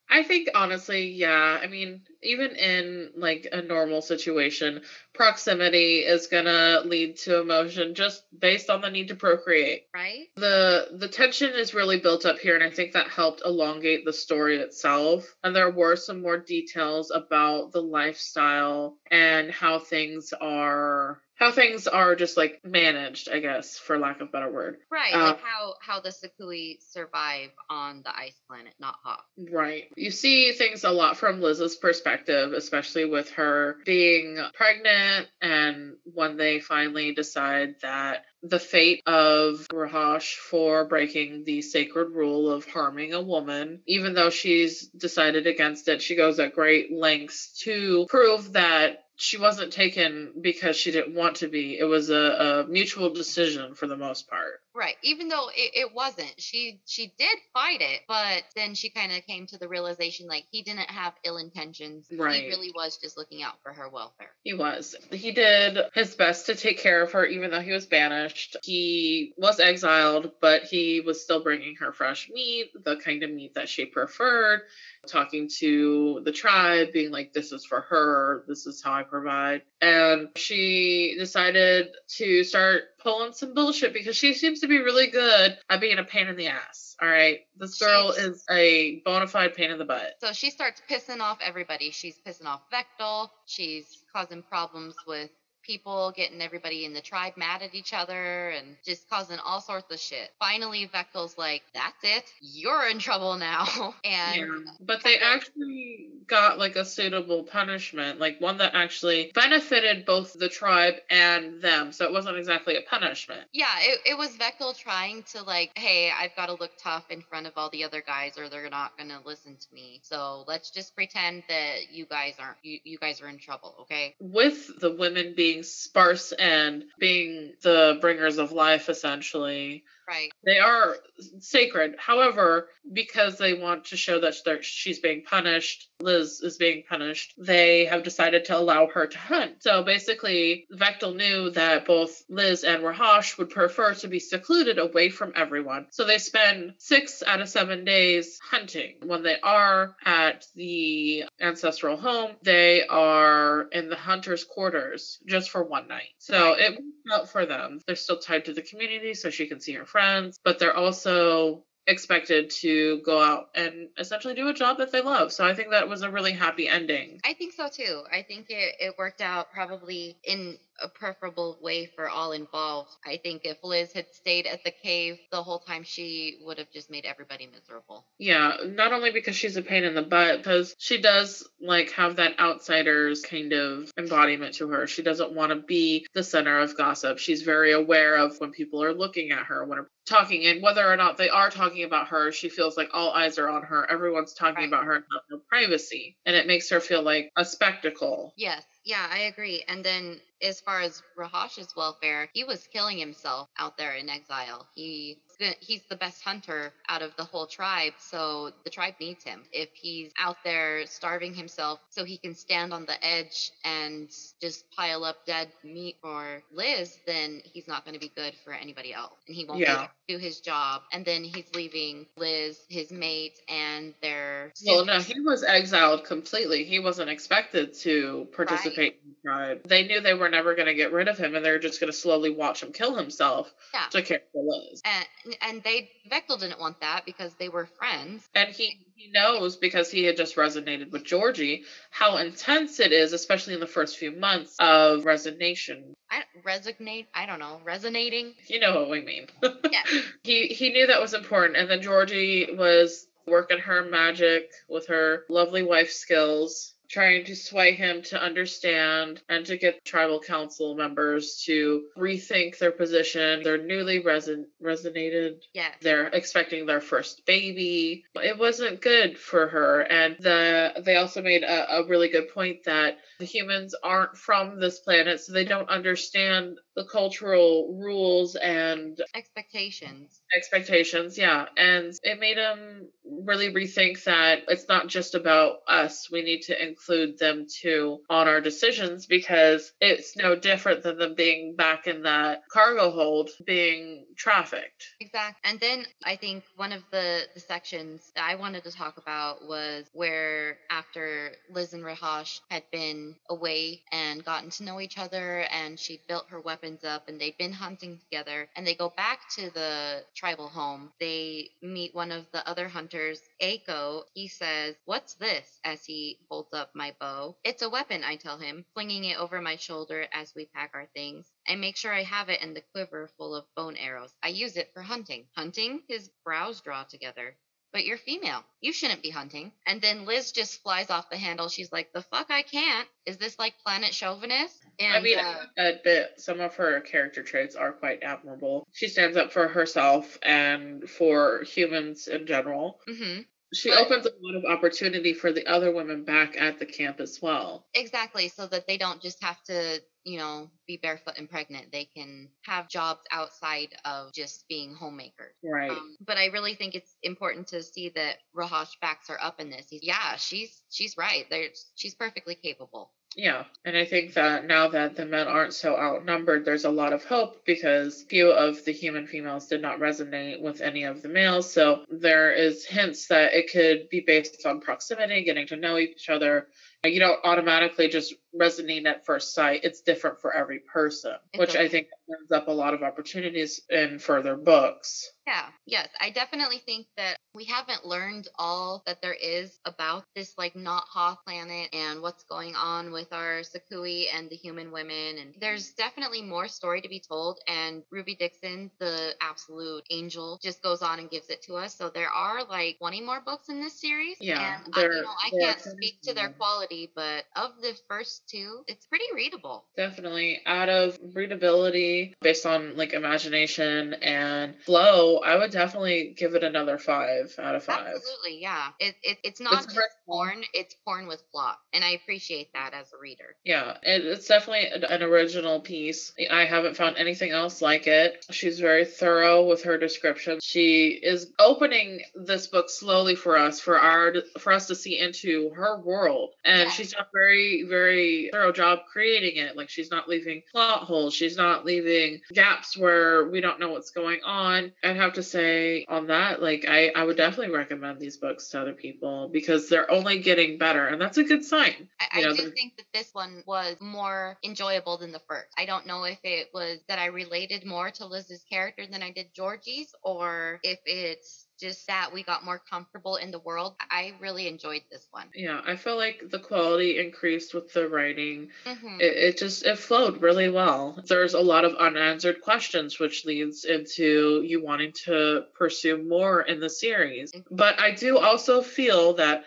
I 0.10 0.24
think 0.24 0.50
honestly, 0.56 1.10
yeah. 1.12 1.60
I 1.62 1.68
mean, 1.68 2.01
even 2.24 2.56
in 2.56 3.12
like 3.16 3.48
a 3.51 3.62
normal 3.62 4.01
situation, 4.01 4.82
proximity 5.13 6.00
is 6.00 6.28
gonna 6.28 6.82
lead 6.84 7.18
to 7.20 7.39
emotion 7.39 7.94
just 7.94 8.24
based 8.38 8.70
on 8.70 8.82
the 8.82 8.89
need 8.89 9.10
to 9.10 9.16
procreate. 9.16 9.84
right? 9.94 10.25
The 10.36 10.88
the 10.94 11.08
tension 11.08 11.54
is 11.54 11.74
really 11.75 12.00
built 12.00 12.25
up 12.25 12.39
here, 12.39 12.56
and 12.56 12.63
I 12.63 12.72
think 12.72 12.94
that 12.94 13.08
helped 13.08 13.44
elongate 13.46 14.04
the 14.04 14.13
story 14.13 14.58
itself. 14.58 15.36
And 15.44 15.56
there 15.56 15.70
were 15.70 15.96
some 15.96 16.22
more 16.22 16.38
details 16.38 17.12
about 17.12 17.72
the 17.72 17.82
lifestyle 17.82 18.98
and 19.12 19.51
how 19.51 19.80
things 19.80 20.34
are 20.42 21.22
how 21.39 21.51
things 21.53 21.88
are 21.88 22.15
just 22.15 22.36
like 22.36 22.60
managed, 22.65 23.29
I 23.29 23.39
guess, 23.39 23.77
for 23.77 23.98
lack 23.98 24.19
of 24.19 24.27
a 24.27 24.31
better 24.31 24.51
word. 24.51 24.77
Right, 24.91 25.13
Uh, 25.13 25.19
like 25.19 25.41
how 25.41 25.74
how 25.81 26.01
the 26.01 26.12
sa-khui 26.12 26.79
survive 26.81 27.50
on 27.69 28.01
the 28.03 28.15
ice 28.15 28.39
planet, 28.48 28.74
not 28.79 28.96
Hoth. 29.03 29.24
Right. 29.51 29.86
You 29.96 30.12
see 30.12 30.51
things 30.51 30.84
a 30.84 30.91
lot 30.91 31.17
from 31.17 31.41
Liz's 31.41 31.77
perspective, 31.77 32.51
especially 32.53 33.05
with 33.05 33.29
her 33.31 33.77
being 33.86 34.38
pregnant 34.53 35.27
and 35.41 35.93
when 36.03 36.36
they 36.36 36.60
finally 36.60 37.13
decide 37.13 37.75
that 37.81 38.25
the 38.43 38.60
fate 38.60 39.03
of 39.05 39.67
Raahosh 39.72 40.36
for 40.36 40.86
breaking 40.86 41.43
the 41.46 41.62
sacred 41.62 42.12
rule 42.12 42.50
of 42.50 42.65
harming 42.65 43.13
a 43.13 43.22
woman, 43.22 43.81
even 43.86 44.13
though 44.13 44.29
she's 44.29 44.88
decided 44.88 45.48
against 45.48 45.88
it, 45.88 46.01
she 46.01 46.15
goes 46.15 46.39
at 46.39 46.53
great 46.53 46.91
lengths 46.91 47.60
to 47.63 48.05
prove 48.10 48.53
that 48.53 49.03
she 49.19 49.38
wasn't 49.38 49.73
taken 49.73 50.31
because 50.39 50.77
she 50.77 50.91
didn't 50.91 51.13
want 51.13 51.35
to 51.35 51.49
be. 51.49 51.77
It 51.77 51.83
was 51.83 52.09
a, 52.09 52.63
a 52.65 52.67
mutual 52.69 53.09
decision 53.09 53.75
for 53.75 53.85
the 53.85 53.97
most 53.97 54.29
part. 54.29 54.61
Right, 54.73 54.95
even 55.03 55.27
though 55.27 55.49
it, 55.49 55.71
it 55.75 55.93
wasn't, 55.93 56.33
she 56.38 56.79
she 56.85 57.11
did 57.19 57.38
fight 57.53 57.81
it, 57.81 58.01
but 58.07 58.43
then 58.55 58.75
she 58.75 58.89
kind 58.89 59.11
of 59.11 59.25
came 59.27 59.45
to 59.47 59.57
the 59.57 59.67
realization 59.67 60.27
like 60.27 60.45
he 60.49 60.61
didn't 60.61 60.89
have 60.89 61.13
ill 61.25 61.35
intentions. 61.35 62.07
Right. 62.09 62.43
He 62.43 62.47
really 62.47 62.71
was 62.73 62.97
just 62.97 63.17
looking 63.17 63.43
out 63.43 63.55
for 63.61 63.73
her 63.73 63.89
welfare. 63.89 64.31
He 64.43 64.53
was. 64.53 64.95
He 65.11 65.33
did 65.33 65.77
his 65.93 66.15
best 66.15 66.45
to 66.45 66.55
take 66.55 66.77
care 66.77 67.03
of 67.03 67.11
her, 67.11 67.25
even 67.25 67.51
though 67.51 67.59
he 67.59 67.73
was 67.73 67.88
banished. 67.88 68.55
He 68.63 69.33
was 69.38 69.59
exiled, 69.59 70.31
but 70.39 70.63
he 70.63 71.01
was 71.01 71.21
still 71.21 71.43
bringing 71.43 71.75
her 71.75 71.91
fresh 71.91 72.29
meat, 72.29 72.71
the 72.85 72.95
kind 72.95 73.21
of 73.23 73.31
meat 73.31 73.55
that 73.55 73.67
she 73.67 73.85
preferred, 73.85 74.61
talking 75.08 75.50
to 75.60 76.22
the 76.25 76.32
tribe, 76.32 76.91
being 76.94 77.12
like, 77.12 77.34
This 77.34 77.52
is 77.52 77.65
for 77.65 77.82
her, 77.82 78.43
this 78.47 78.65
is 78.65 78.82
how 78.84 78.93
I 78.93 79.04
provide. 79.04 79.62
And 79.82 80.30
she 80.36 81.15
decided 81.17 81.88
to 82.17 82.43
start 82.43 82.84
pulling 83.02 83.34
some 83.34 83.54
bullshit 83.54 83.93
because 83.93 84.15
she 84.15 84.34
seems 84.34 84.60
to 84.62 84.67
be 84.67 84.80
really 84.80 85.08
good 85.08 85.58
at 85.69 85.80
being 85.82 85.97
a 86.00 86.04
pain 86.04 86.28
in 86.28 86.36
the 86.36 86.47
ass. 86.47 86.95
All 87.02 87.08
right. 87.08 87.39
This 87.58 87.80
girl 87.80 88.12
She's- 88.13 88.26
is 88.26 88.43
a 88.50 89.02
bona 89.06 89.28
fide 89.28 89.54
pain 89.56 89.71
in 89.71 89.78
the 89.78 89.86
butt. 89.86 90.15
So 90.19 90.34
she 90.34 90.50
starts 90.50 90.82
pissing 90.89 91.21
off 91.21 91.39
everybody. 91.41 91.91
She's 91.91 92.19
pissing 92.19 92.45
off 92.45 92.62
Vektal. 92.71 93.30
She's 93.45 94.04
causing 94.13 94.43
problems 94.43 94.95
with 95.08 95.30
people, 95.69 96.12
getting 96.15 96.41
everybody 96.41 96.84
in 96.84 96.93
the 96.93 97.01
tribe 97.01 97.34
mad 97.38 97.62
at 97.62 97.75
each 97.75 97.93
other, 97.93 98.49
and 98.49 98.75
just 98.84 99.08
causing 99.08 99.38
all 99.38 99.62
sorts 99.62 99.91
of 99.93 99.99
shit. 99.99 100.32
Finally, 100.39 100.89
Vektal's 100.91 101.38
like, 101.38 101.62
"That's 101.75 102.03
it. 102.03 102.23
You're 102.41 102.88
in 102.88 102.97
trouble 102.97 103.38
now." 103.38 103.93
and 104.03 104.36
Yeah, 104.36 104.71
but 104.82 105.03
they 105.03 105.19
actually 105.19 106.10
got 106.25 106.58
like 106.58 106.75
a 106.75 106.86
suitable 106.86 107.43
punishment, 107.43 108.19
like 108.19 108.41
one 108.41 108.58
that 108.58 108.73
actually 108.73 109.32
benefited 109.36 110.05
both 110.05 110.34
the 110.34 110.49
tribe 110.49 110.95
and 111.10 111.62
them. 111.62 111.91
So 111.91 112.05
it 112.05 112.12
wasn't 112.12 112.38
exactly 112.38 112.75
a 112.75 112.82
punishment. 112.82 113.41
Yeah, 113.53 113.67
it, 113.82 113.99
it 114.05 114.17
was 114.17 114.29
Vektal 114.38 114.75
trying 114.77 115.23
to 115.34 115.43
like, 115.43 115.77
hey, 115.77 116.12
I've 116.12 116.36
got 116.36 116.47
to 116.47 116.53
look 116.53 116.71
tough 116.82 117.05
in 117.12 117.21
front 117.21 117.45
of 117.45 117.53
all 117.55 117.69
the 117.69 117.84
other 117.84 118.01
guys, 118.05 118.38
or 118.38 118.49
they're 118.49 118.69
not 118.69 118.97
gonna 118.97 119.19
listen 119.23 119.55
to 119.55 119.67
me. 119.73 119.99
So 120.03 120.45
let's 120.47 120.71
just 120.71 120.95
pretend 120.95 121.43
that 121.47 121.91
you 121.91 122.05
guys 122.05 122.36
aren't, 122.39 122.58
you, 122.63 122.79
you 122.84 122.97
guys 122.97 123.21
are 123.21 123.27
in 123.27 123.38
trouble, 123.38 123.75
okay? 123.82 124.15
With 124.19 124.79
the 124.79 124.95
women 124.95 125.34
being 125.36 125.59
sparse 125.63 126.32
and 126.34 126.86
being 126.98 127.54
the 127.62 127.98
bringers 128.02 128.38
of 128.38 128.52
life, 128.52 128.89
essentially, 128.89 129.84
Right. 130.10 130.32
they 130.43 130.58
are 130.58 130.95
sacred. 131.39 131.95
However, 132.00 132.69
because 132.91 133.38
they 133.38 133.54
want 133.54 133.86
to 133.86 133.98
show 133.98 134.19
that 134.22 134.36
she's 134.63 135.00
being 135.00 135.24
punished, 135.24 135.89
Liz 136.02 136.41
is 136.41 136.58
being 136.58 136.84
punished, 136.89 137.34
they 137.38 137.86
have 137.86 138.04
decided 138.04 138.45
to 138.45 138.58
allow 138.58 138.88
her 138.88 139.06
to 139.06 139.17
hunt. 139.17 139.62
So 139.62 139.84
basically, 139.84 140.65
Vektal 140.74 141.15
knew 141.15 141.52
that 141.52 141.86
both 141.86 142.24
Liz 142.30 142.63
and 142.63 142.84
Raahosh 142.84 143.38
would 143.38 143.50
prefer 143.50 143.93
to 143.95 144.08
be 144.08 144.19
secluded 144.19 144.80
away 144.80 145.10
from 145.10 145.34
everyone. 145.36 145.88
So 145.91 146.06
they 146.06 146.17
spend 146.17 146.74
six 146.78 147.22
out 147.22 147.41
of 147.41 147.50
seven 147.50 147.86
days 147.86 148.39
hunting. 148.41 148.95
When 149.06 149.24
they 149.24 149.39
are 149.41 149.95
at 150.06 150.45
the 150.56 151.26
ancestral 151.39 151.98
home, 151.98 152.32
they 152.41 152.88
are 152.88 153.63
in 153.72 153.89
the 153.89 153.95
hunter's 153.95 154.43
quarters 154.43 155.19
just 155.28 155.52
for 155.52 155.63
one 155.63 155.88
night. 155.88 156.10
So 156.17 156.54
it 156.54 156.72
worked 156.72 157.22
out 157.22 157.30
for 157.30 157.45
them. 157.45 157.80
They're 157.86 157.95
still 157.95 158.19
tied 158.19 158.45
to 158.45 158.54
the 158.54 158.62
community, 158.62 159.13
so 159.13 159.30
she 159.30 159.48
can 159.48 159.60
see 159.60 159.74
her 159.74 159.86
friends, 159.86 159.98
but 160.43 160.59
they're 160.59 160.75
also 160.75 161.63
expected 161.88 162.51
to 162.51 163.01
go 163.03 163.21
out 163.21 163.49
and 163.55 163.89
essentially 163.97 164.35
do 164.35 164.47
a 164.47 164.53
job 164.53 164.77
that 164.77 164.91
they 164.91 165.01
love. 165.01 165.31
So 165.33 165.45
I 165.45 165.55
think 165.55 165.71
that 165.71 165.89
was 165.89 166.03
a 166.03 166.12
really 166.12 166.31
happy 166.31 166.67
ending. 166.67 167.19
I 167.25 167.33
think 167.33 167.53
so 167.53 167.67
too. 167.67 168.03
I 168.12 168.21
think 168.21 168.47
it, 168.49 168.75
it 168.79 168.95
worked 168.97 169.21
out 169.21 169.51
probably 169.51 170.17
in 170.23 170.57
a 170.82 170.88
preferable 170.89 171.58
way 171.62 171.86
for 171.96 172.10
all 172.10 172.32
involved. 172.32 172.92
I 173.06 173.18
think 173.18 173.42
if 173.46 173.58
Liz 173.63 173.92
had 173.94 174.08
stayed 174.13 174.46
at 174.46 174.63
the 174.63 174.72
cave 174.72 175.18
the 175.32 175.44
whole 175.44 175.60
time, 175.60 175.84
she 175.84 176.39
would 176.46 176.58
have 176.58 176.72
just 176.72 176.89
made 176.89 177.06
everybody 177.06 177.48
miserable. 177.48 178.06
Yeah, 178.18 178.54
not 178.65 178.92
only 178.94 179.12
because 179.12 179.36
she's 179.36 179.58
a 179.58 179.62
pain 179.62 179.84
in 179.84 179.96
the 179.96 180.02
butt, 180.02 180.38
because 180.38 180.76
she 180.78 181.02
does 181.02 181.48
like 181.62 181.92
have 181.92 182.15
that 182.18 182.39
outsider's 182.39 183.22
kind 183.22 183.54
of 183.54 183.92
embodiment 183.98 184.56
to 184.56 184.68
her. 184.70 184.88
She 184.88 185.02
doesn't 185.04 185.34
want 185.34 185.52
to 185.52 185.56
be 185.58 186.06
the 186.13 186.24
center 186.24 186.60
of 186.60 186.76
gossip. 186.78 187.18
She's 187.20 187.42
very 187.42 187.72
aware 187.74 188.18
of 188.18 188.39
when 188.39 188.52
people 188.52 188.84
are 188.84 188.94
looking 188.94 189.32
at 189.32 189.46
her, 189.46 189.65
when 189.65 189.78
they're 189.80 189.88
talking, 190.06 190.46
and 190.48 190.62
whether 190.63 190.92
or 190.92 190.96
not 190.96 191.18
they 191.18 191.30
are 191.30 191.52
talking 191.52 191.84
about 191.84 192.08
her, 192.08 192.32
she 192.32 192.50
feels 192.50 192.76
like 192.76 192.89
all 192.94 193.12
eyes 193.12 193.38
are 193.38 193.48
on 193.48 193.62
her. 193.62 193.89
Everyone's 193.92 194.34
talking 194.34 194.56
Right. 194.56 194.68
about 194.68 194.86
her 194.86 194.96
and 194.96 195.04
has 195.13 195.22
no 195.30 195.39
privacy, 195.48 196.18
and 196.26 196.36
it 196.36 196.48
makes 196.48 196.70
her 196.72 196.80
feel 196.80 197.04
like 197.04 197.30
a 197.36 197.46
spectacle. 197.46 198.34
Yes, 198.36 198.63
yeah, 198.84 199.08
I 199.12 199.20
agree. 199.20 199.63
And 199.68 199.84
then 199.84 200.22
as 200.42 200.62
far 200.62 200.82
as 200.82 201.02
Raahosh's 201.18 201.76
welfare, 201.76 202.30
he 202.34 202.44
was 202.44 202.68
killing 202.68 202.98
himself 202.98 203.50
out 203.58 203.78
there 203.78 203.96
in 203.96 204.10
exile. 204.10 204.68
He 204.76 205.18
He's 205.60 205.82
the 205.89 205.95
best 205.95 206.21
hunter 206.23 206.73
out 206.89 207.02
of 207.02 207.15
the 207.15 207.23
whole 207.23 207.47
tribe, 207.47 207.93
so 207.97 208.52
the 208.63 208.69
tribe 208.69 208.95
needs 208.99 209.23
him. 209.23 209.43
If 209.54 209.69
he's 209.73 210.12
out 210.19 210.38
there 210.43 210.86
starving 210.86 211.34
himself 211.34 211.80
so 211.89 212.04
he 212.04 212.17
can 212.17 212.36
stand 212.36 212.73
on 212.73 212.86
the 212.86 213.04
edge 213.06 213.52
and 213.63 214.10
just 214.41 214.65
pile 214.71 215.04
up 215.06 215.25
dead 215.25 215.49
meat 215.63 215.95
for 216.02 216.43
Liz, 216.52 216.97
then 217.06 217.41
he's 217.45 217.67
not 217.67 217.86
going 217.86 217.93
to 217.93 217.99
be 217.99 218.12
good 218.15 218.34
for 218.43 218.54
anybody 218.54 218.93
else, 218.93 219.13
and 219.28 219.36
he 219.36 219.45
won't 219.45 219.60
Yeah. 219.62 219.88
do 220.08 220.17
his 220.17 220.41
job. 220.41 220.82
And 220.91 221.06
then 221.06 221.23
he's 221.23 221.45
leaving 221.56 222.06
Liz, 222.17 222.60
his 222.69 222.91
mate, 222.91 223.39
and 223.47 223.93
their 224.02 224.52
Well, 224.65 224.84
no, 224.86 224.99
he 224.99 225.19
was 225.21 225.43
exiled 225.43 226.04
completely. 226.04 226.63
He 226.65 226.80
wasn't 226.80 227.10
expected 227.10 227.73
to 227.75 228.28
participate 228.34 228.99
in 229.04 229.12
the 229.12 229.30
tribe. 229.30 229.62
They 229.65 229.84
knew 229.86 230.02
they 230.02 230.13
were 230.13 230.30
never 230.30 230.54
going 230.56 230.67
to 230.67 230.73
get 230.73 230.91
rid 230.91 231.08
of 231.08 231.17
him, 231.17 231.36
and 231.36 231.45
they 231.45 231.52
were 231.52 231.60
just 231.60 231.80
going 231.80 231.91
to 231.91 231.97
slowly 231.97 232.30
watch 232.30 232.62
him 232.62 232.71
kill 232.73 232.95
himself 232.95 233.54
Yeah. 233.73 233.86
to 233.91 234.02
care 234.02 234.21
for 234.34 234.43
Liz. 234.43 234.82
and 234.84 235.06
and 235.42 235.63
they 235.63 235.89
Vektal 236.12 236.39
didn't 236.39 236.60
want 236.60 236.80
that 236.82 237.06
because 237.06 237.34
they 237.36 237.50
were 237.50 237.65
friends. 237.65 238.28
And 238.36 238.50
he, 238.50 238.80
he 238.96 239.12
knows 239.12 239.56
because 239.56 239.89
he 239.92 240.04
had 240.04 240.18
just 240.18 240.36
resonated 240.36 240.92
with 240.92 241.04
Georgie 241.04 241.63
how 241.92 242.18
intense 242.18 242.80
it 242.80 242.92
is, 242.92 243.13
especially 243.13 243.54
in 243.54 243.60
the 243.60 243.68
first 243.68 243.98
few 243.98 244.12
months 244.12 244.56
of 244.60 245.06
resignation. 245.06 245.94
I 246.12 246.24
resignate. 246.44 247.08
I 247.13 247.26
don't 247.26 247.39
know, 247.39 247.62
resonating. 247.63 248.34
You 248.48 248.60
know 248.60 248.76
what 248.80 248.89
we 248.89 249.02
mean. 249.02 249.28
Yeah. 249.72 249.84
he 250.24 250.48
he 250.48 250.72
knew 250.72 250.88
that 250.88 251.02
was 251.02 251.13
important, 251.13 251.58
and 251.58 251.70
then 251.70 251.82
Georgie 251.82 252.48
was 252.56 253.06
working 253.28 253.60
her 253.60 253.84
magic 253.84 254.50
with 254.68 254.88
her 254.88 255.26
lovely 255.30 255.62
wife 255.63 255.92
skills, 255.92 256.74
trying 256.89 257.23
to 257.25 257.36
sway 257.36 257.73
him 257.73 258.02
to 258.02 258.21
understand 258.21 259.21
and 259.30 259.45
to 259.45 259.58
get 259.58 259.86
tribal 259.86 260.19
council 260.19 260.75
members 260.75 261.43
to 261.45 261.86
rethink 261.97 262.58
their 262.58 262.71
position. 262.71 263.43
They're 263.43 263.63
newly 263.63 264.02
reson- 264.02 264.45
resonated. 264.63 265.41
Yes. 265.54 265.75
They're 265.82 266.08
expecting 266.08 266.65
their 266.65 266.82
first 266.82 267.25
baby. 267.25 268.06
It 268.15 268.38
wasn't 268.38 268.82
good 268.82 269.17
for 269.17 269.47
her, 269.47 269.82
and 269.82 270.15
the 270.19 270.82
they 270.84 270.95
also 270.95 271.21
made 271.21 271.43
a, 271.43 271.80
a 271.80 271.88
really 271.88 272.10
good 272.10 272.34
point 272.34 272.63
that 272.65 272.97
the 273.19 273.25
humans 273.25 273.75
aren't 273.84 274.17
from 274.17 274.60
this 274.60 274.80
planet, 274.80 275.21
so 275.21 275.34
they 275.34 275.45
don't 275.45 275.69
understand 275.69 276.58
the 276.80 276.86
cultural 276.86 277.78
rules 277.78 278.36
and 278.36 278.98
Expectations. 279.13 280.22
expectations 280.34 281.18
yeah 281.18 281.46
and 281.58 281.94
it 282.04 282.18
made 282.22 282.38
him 282.38 282.88
really 283.26 283.54
rethink 283.54 284.02
that 284.06 284.44
it's 284.48 284.65
not 284.70 284.88
just 284.88 285.13
about 285.13 285.58
us 285.68 286.10
we 286.10 286.22
need 286.22 286.42
to 286.44 286.56
include 286.68 287.20
them 287.20 287.46
too 287.62 288.00
on 288.10 288.30
our 288.30 288.39
decisions 288.39 289.06
because 289.08 289.74
it's 289.82 290.15
no 290.15 290.36
different 290.38 290.82
than 290.82 290.98
them 290.98 291.15
being 291.15 291.54
back 291.58 291.86
in 291.86 292.04
that 292.04 292.44
cargo 292.50 292.89
hold 292.92 293.30
being 293.46 294.06
trafficked 294.15 294.86
Exactly. 295.02 295.50
And 295.50 295.60
then 295.60 295.86
I 296.06 296.15
think 296.15 296.44
one 296.56 296.72
of 296.72 296.84
the, 296.92 297.24
the 297.34 297.39
sections 297.42 298.12
that 298.15 298.24
I 298.24 298.36
wanted 298.36 298.63
to 298.63 298.72
talk 298.72 298.98
about 298.98 299.46
was 299.48 299.86
where 299.94 300.58
after 300.70 301.32
Liz 301.52 301.74
and 301.74 301.84
Raahosh 301.84 302.39
had 302.50 302.63
been 302.72 303.15
away 303.30 303.82
and 303.92 304.24
gotten 304.24 304.50
to 304.52 304.63
know 304.63 304.80
each 304.80 304.98
other 304.98 305.42
and 305.52 305.78
she 305.78 306.00
built 306.08 306.30
her 306.30 306.39
weapons 306.69 306.84
up 306.84 307.10
and 307.10 307.19
they've 307.19 307.38
been 307.38 307.51
hunting 307.51 307.97
together 307.97 308.47
and 308.55 308.65
they 308.65 308.75
go 308.75 308.93
back 308.95 309.21
to 309.36 309.49
the 309.51 310.03
tribal 310.15 310.47
home. 310.47 310.91
They 310.99 311.49
meet 311.63 311.95
one 311.95 312.12
of 312.12 312.25
the 312.32 312.47
other 312.47 312.67
hunters, 312.67 313.21
Aehako. 313.41 314.03
He 314.13 314.27
says, 314.27 314.75
What's 314.86 315.15
this? 315.15 315.60
as 315.65 315.84
he 315.84 316.19
holds 316.29 316.53
up 316.53 316.69
my 316.75 316.93
bow. 316.99 317.36
It's 317.43 317.63
a 317.63 317.69
weapon, 317.69 318.03
I 318.03 318.15
tell 318.15 318.38
him, 318.38 318.65
flinging 318.73 319.03
it 319.05 319.17
over 319.17 319.41
my 319.41 319.55
shoulder 319.55 320.05
as 320.13 320.34
we 320.36 320.45
pack 320.45 320.71
our 320.75 320.88
things. 320.93 321.25
I 321.47 321.55
make 321.55 321.75
sure 321.75 321.93
I 321.93 322.03
have 322.03 322.29
it 322.29 322.41
in 322.41 322.53
the 322.53 322.63
quiver 322.73 323.10
full 323.17 323.36
of 323.36 323.45
bone 323.55 323.75
arrows. 323.75 324.13
I 324.23 324.27
use 324.29 324.58
it 324.58 324.71
for 324.73 324.82
hunting. 324.84 325.25
Hunting? 325.36 325.82
His 325.88 326.10
brows 326.23 326.62
draw 326.62 326.84
together. 326.84 327.36
But 327.71 327.86
you're 327.86 327.97
female. 327.97 328.43
You 328.62 328.73
shouldn't 328.73 329.03
be 329.03 329.12
hunting. 329.12 329.51
And 329.67 329.79
then 329.82 330.05
Liz 330.05 330.32
just 330.32 330.62
flies 330.63 330.89
off 330.89 331.10
the 331.10 331.17
handle. 331.17 331.49
She's 331.49 331.71
like, 331.71 331.93
the 331.93 332.01
fuck 332.01 332.32
I 332.32 332.41
can't. 332.41 332.88
Is 333.05 333.17
this 333.17 333.38
like 333.38 333.53
planet 333.63 333.93
chauvinist? 333.93 334.55
And 334.79 334.93
I 334.93 334.99
mean, 335.01 335.19
uh, 335.19 335.45
admit 335.58 336.13
some 336.17 336.39
of 336.39 336.55
her 336.55 336.79
character 336.82 337.21
traits 337.21 337.55
are 337.55 337.71
quite 337.71 338.01
admirable. 338.01 338.67
She 338.73 338.88
stands 338.88 339.17
up 339.17 339.32
for 339.32 339.47
herself 339.47 340.17
and 340.23 340.89
for 340.89 341.43
humans 341.43 342.08
in 342.08 342.25
general. 342.25 342.79
mhm. 342.89 343.25
She 343.53 343.69
But- 343.69 343.79
opens 343.79 344.05
a 344.05 344.12
lot 344.21 344.35
of 344.35 344.45
opportunity 344.45 345.13
for 345.13 345.31
the 345.31 345.45
other 345.47 345.71
women 345.71 346.03
back 346.03 346.38
at 346.38 346.59
the 346.59 346.65
camp 346.65 346.99
as 346.99 347.19
well. 347.21 347.67
Exactly, 347.73 348.27
so 348.27 348.45
that 348.47 348.67
they 348.67 348.77
don't 348.77 349.01
just 349.01 349.23
have 349.23 349.43
to, 349.45 349.81
you 350.03 350.17
know, 350.19 350.51
be 350.67 350.77
barefoot 350.77 351.15
and 351.17 351.29
pregnant. 351.29 351.71
They 351.71 351.85
can 351.85 352.29
have 352.45 352.69
jobs 352.69 353.01
outside 353.12 353.75
of 353.85 354.13
just 354.13 354.47
being 354.47 354.75
homemakers. 354.75 355.35
Right. 355.43 355.71
Um, 355.71 355.97
but 356.01 356.17
I 356.17 356.27
really 356.27 356.53
think 356.53 356.75
it's 356.75 356.95
important 357.01 357.47
to 357.47 357.63
see 357.63 357.89
that 357.89 358.17
Raahosh 358.35 358.79
backs 358.81 359.07
her 359.07 359.21
up 359.23 359.39
in 359.41 359.49
this. 359.49 359.67
He's, 359.69 359.83
yeah, 359.83 360.15
she's 360.17 360.62
she's 360.69 360.95
right. 360.97 361.25
There's 361.29 361.71
she's 361.75 361.95
perfectly 361.95 362.35
capable. 362.35 362.91
Yeah, 363.15 363.45
and 363.65 363.76
I 363.76 363.86
think 363.86 364.13
that 364.13 364.45
now 364.45 364.69
that 364.69 364.95
the 364.95 365.06
men 365.06 365.28
aren't 365.28 365.54
so 365.54 365.76
outnumbered, 365.76 366.45
there's 366.45 366.65
a 366.65 366.69
lot 366.69 366.93
of 366.93 367.04
hope 367.04 367.43
because 367.43 368.04
few 368.04 368.30
of 368.30 368.63
the 368.65 368.72
human 368.72 369.08
females 369.08 369.48
did 369.48 369.62
not 369.62 369.80
resonate 369.80 370.41
with 370.41 370.62
any 370.62 370.84
of 370.84 371.02
the 371.02 371.10
males. 371.10 371.52
So 371.52 371.86
there 371.89 372.32
is 372.32 372.65
hints 372.65 373.08
that 373.08 373.34
it 373.34 373.52
could 373.52 373.89
be 373.89 374.02
based 374.02 374.45
on 374.45 374.62
proximity, 374.62 375.24
getting 375.24 375.48
to 375.48 375.56
know 375.56 375.78
each 375.78 376.08
other. 376.08 376.48
You 376.84 377.00
don't 377.00 377.19
automatically 377.26 377.89
just 377.89 378.13
resonate 378.39 378.86
at 378.86 379.06
first 379.06 379.34
sight. 379.34 379.62
It's 379.63 379.82
different 379.82 380.22
for 380.22 380.34
every 380.34 380.60
person, 380.60 381.15
It 381.34 381.39
which 381.39 381.56
I 381.56 381.67
think 381.67 381.88
opens 382.10 382.32
up 382.32 382.48
a 382.48 382.52
lot 382.52 382.74
of 382.74 382.84
opportunities 382.84 383.60
in 383.69 384.00
further 384.00 384.38
books. 384.38 385.12
Yeah, 385.30 385.46
yes, 385.68 385.89
I 386.02 386.10
definitely 386.10 386.58
think 386.58 386.88
that 386.98 387.18
we 387.36 387.46
haven't 387.46 387.86
learned 387.86 388.28
all 388.39 388.82
that 388.88 389.00
there 389.04 389.13
is 389.13 389.60
about 389.63 390.04
this 390.15 390.34
like 390.39 390.56
not 390.56 390.86
Hoth 390.92 391.20
planet 391.24 391.70
and 391.72 392.02
what's 392.02 392.24
going 392.24 392.56
on 392.56 392.92
with 392.92 393.13
our 393.13 393.44
sa-khui 393.44 394.08
and 394.12 394.28
the 394.32 394.36
human 394.36 394.72
women. 394.72 395.20
And 395.20 395.36
there's 395.39 395.74
definitely 395.74 396.24
more 396.24 396.48
story 396.48 396.82
to 396.82 396.89
be 396.89 397.00
told. 397.00 397.38
And 397.48 397.84
Ruby 397.92 398.15
Dixon, 398.15 398.72
the 398.80 399.13
absolute 399.22 399.84
angel, 399.92 400.39
just 400.42 400.63
goes 400.63 400.82
on 400.82 400.98
and 400.98 401.12
gives 401.12 401.30
it 401.30 401.44
to 401.44 401.58
us. 401.58 401.78
So 401.78 401.89
there 401.89 402.10
are 402.10 402.44
like 402.46 402.80
20 402.80 403.02
more 403.02 403.22
books 403.24 403.50
in 403.50 403.60
this 403.62 403.80
series. 403.80 404.18
Yeah, 404.20 404.62
and 404.65 404.74
I, 404.74 404.82
you 404.82 404.89
know 404.89 405.13
I 405.24 405.30
can't 405.39 405.62
speak 405.62 406.02
to 406.06 406.15
their 406.15 406.30
quality, 406.30 406.92
but 406.96 407.26
of 407.36 407.52
the 407.62 407.78
first 407.88 408.28
two, 408.28 408.63
it's 408.65 408.88
pretty 408.88 409.06
readable. 409.13 409.65
Definitely 409.78 410.42
out 410.48 410.70
of 410.70 410.98
readability 411.13 412.15
based 412.20 412.48
on 412.48 412.76
like 412.76 412.94
imagination 412.94 413.94
and 413.94 414.60
flow, 414.63 415.18
I 415.23 415.36
would 415.38 415.51
definitely 415.51 416.13
give 416.17 416.36
it 416.36 416.43
another 416.43 416.77
five 416.77 417.34
out 417.39 417.55
of 417.55 417.63
five. 417.63 417.95
Absolutely, 417.95 418.41
yeah. 418.41 418.69
It, 418.79 418.95
it 419.03 419.17
it's 419.23 419.39
not 419.39 419.63
It's 419.63 419.73
just 419.73 419.88
porn; 420.05 420.43
it's 420.53 420.75
porn 420.86 421.08
with 421.08 421.23
plot, 421.32 421.58
and 421.73 421.84
I 421.84 421.91
appreciate 421.91 422.53
that 422.53 422.73
as 422.73 422.91
a 422.93 422.97
reader. 423.01 423.36
Yeah, 423.43 423.77
it, 423.84 424.05
it's 424.05 424.27
definitely 424.27 424.67
an, 424.67 425.03
original 425.03 425.60
piece. 425.60 426.13
I 426.29 426.45
haven't 426.45 426.75
found 426.75 426.97
anything 426.97 427.32
else 427.32 427.62
like 427.62 427.88
it. 427.88 428.25
She's 428.32 428.60
very 428.60 428.86
thorough 428.86 429.47
with 429.47 429.63
her 429.63 429.77
description. 429.77 430.39
She 430.41 430.99
is 431.01 431.32
opening 431.39 432.01
this 432.15 432.47
book 432.47 432.69
slowly 432.69 433.15
for 433.15 433.38
us, 433.38 433.60
for 433.60 433.79
our 433.79 434.13
for 434.38 434.53
us 434.53 434.67
to 434.67 434.75
see 434.75 434.99
into 434.99 435.51
her 435.51 435.79
world, 435.79 436.32
and 436.43 436.67
Yeah. 436.67 436.69
she's 436.69 436.93
done 436.93 437.03
a 437.03 437.08
very 437.13 437.63
very 437.63 438.29
thorough 438.32 438.51
job 438.51 438.79
creating 438.91 439.38
it. 439.38 439.55
Like 439.55 439.69
she's 439.69 439.91
not 439.91 440.10
leaving 440.10 440.43
plot 440.51 440.84
holes. 440.84 441.13
She's 441.13 441.38
not 441.38 441.65
leaving 441.65 442.21
gaps 442.34 442.77
where 442.77 443.29
we 443.29 443.41
don't 443.41 443.60
know 443.60 443.69
what's 443.69 443.91
going 443.91 444.19
on. 444.23 444.71
I'd 444.84 444.97
have 445.10 445.15
to 445.15 445.24
say 445.24 445.86
on 445.89 446.08
that, 446.08 446.41
like 446.41 446.65
I 446.67 446.89
I 446.95 447.04
would 447.04 447.17
definitely 447.17 447.54
recommend 447.56 448.00
these 448.00 448.17
books 448.17 448.50
to 448.50 448.62
other 448.62 448.74
people 448.74 449.30
because 449.32 449.67
they're 449.69 449.89
only 449.91 450.19
getting 450.19 450.58
better, 450.58 450.88
and 450.88 451.02
that's 451.02 451.17
a 451.17 451.24
good 451.24 451.43
sign. 451.43 451.89
I, 452.00 452.19
You 452.19 452.26
I 452.26 452.30
know, 452.30 452.36
do 452.36 452.43
the- 452.45 452.52
think 452.52 452.78
that 452.78 452.86
this 452.93 453.10
one 453.13 453.43
was 453.45 453.76
more 453.82 454.38
enjoyable 454.43 454.98
than 454.98 455.12
the 455.12 455.22
first. 455.28 455.48
I 455.58 455.65
don't 455.65 455.86
know 455.88 456.04
if 456.04 456.19
it 456.24 456.50
was 456.54 456.80
that 456.88 457.00
I 457.00 457.08
related 457.08 457.65
more 457.65 457.91
to 457.91 458.06
Liz's 458.06 458.43
character 458.50 458.86
than 458.88 459.04
I 459.04 459.12
did 459.12 459.34
Georgie's, 459.34 459.93
or 460.04 460.60
if 460.63 460.80
it's 460.86 461.45
just 461.60 461.88
that 461.88 462.12
we 462.13 462.24
got 462.24 462.45
more 462.45 462.60
comfortable 462.69 463.17
in 463.17 463.32
the 463.32 463.39
world. 463.39 463.76
I 463.91 464.13
really 464.19 464.48
enjoyed 464.48 464.82
this 464.91 465.08
one. 465.12 465.28
Yeah, 465.36 465.62
I 465.65 465.76
feel 465.76 465.98
like 465.98 466.24
the 466.30 466.39
quality 466.39 466.98
increased 466.98 467.54
with 467.54 467.74
the 467.74 467.88
writing. 467.88 468.50
Mhm. 468.65 469.02
It, 469.02 469.17
it 469.17 469.38
just 469.38 469.65
it 469.65 469.78
flowed 469.78 470.22
really 470.22 470.50
well. 470.50 471.02
There's 471.08 471.34
a 471.34 471.41
lot 471.41 471.65
of 471.65 471.76
unanswered 471.76 472.41
questions, 472.41 473.00
which 473.00 473.26
leads 473.26 473.65
into 473.65 474.41
you 474.43 474.63
wanting 474.63 474.93
to 475.06 475.45
pursue 475.54 475.98
more 476.04 476.41
in 476.41 476.60
the 476.60 476.69
series. 476.69 477.32
But 477.52 477.80
I 477.80 477.91
do 477.91 478.17
also 478.17 478.62
feel 478.62 479.13
that 479.15 479.45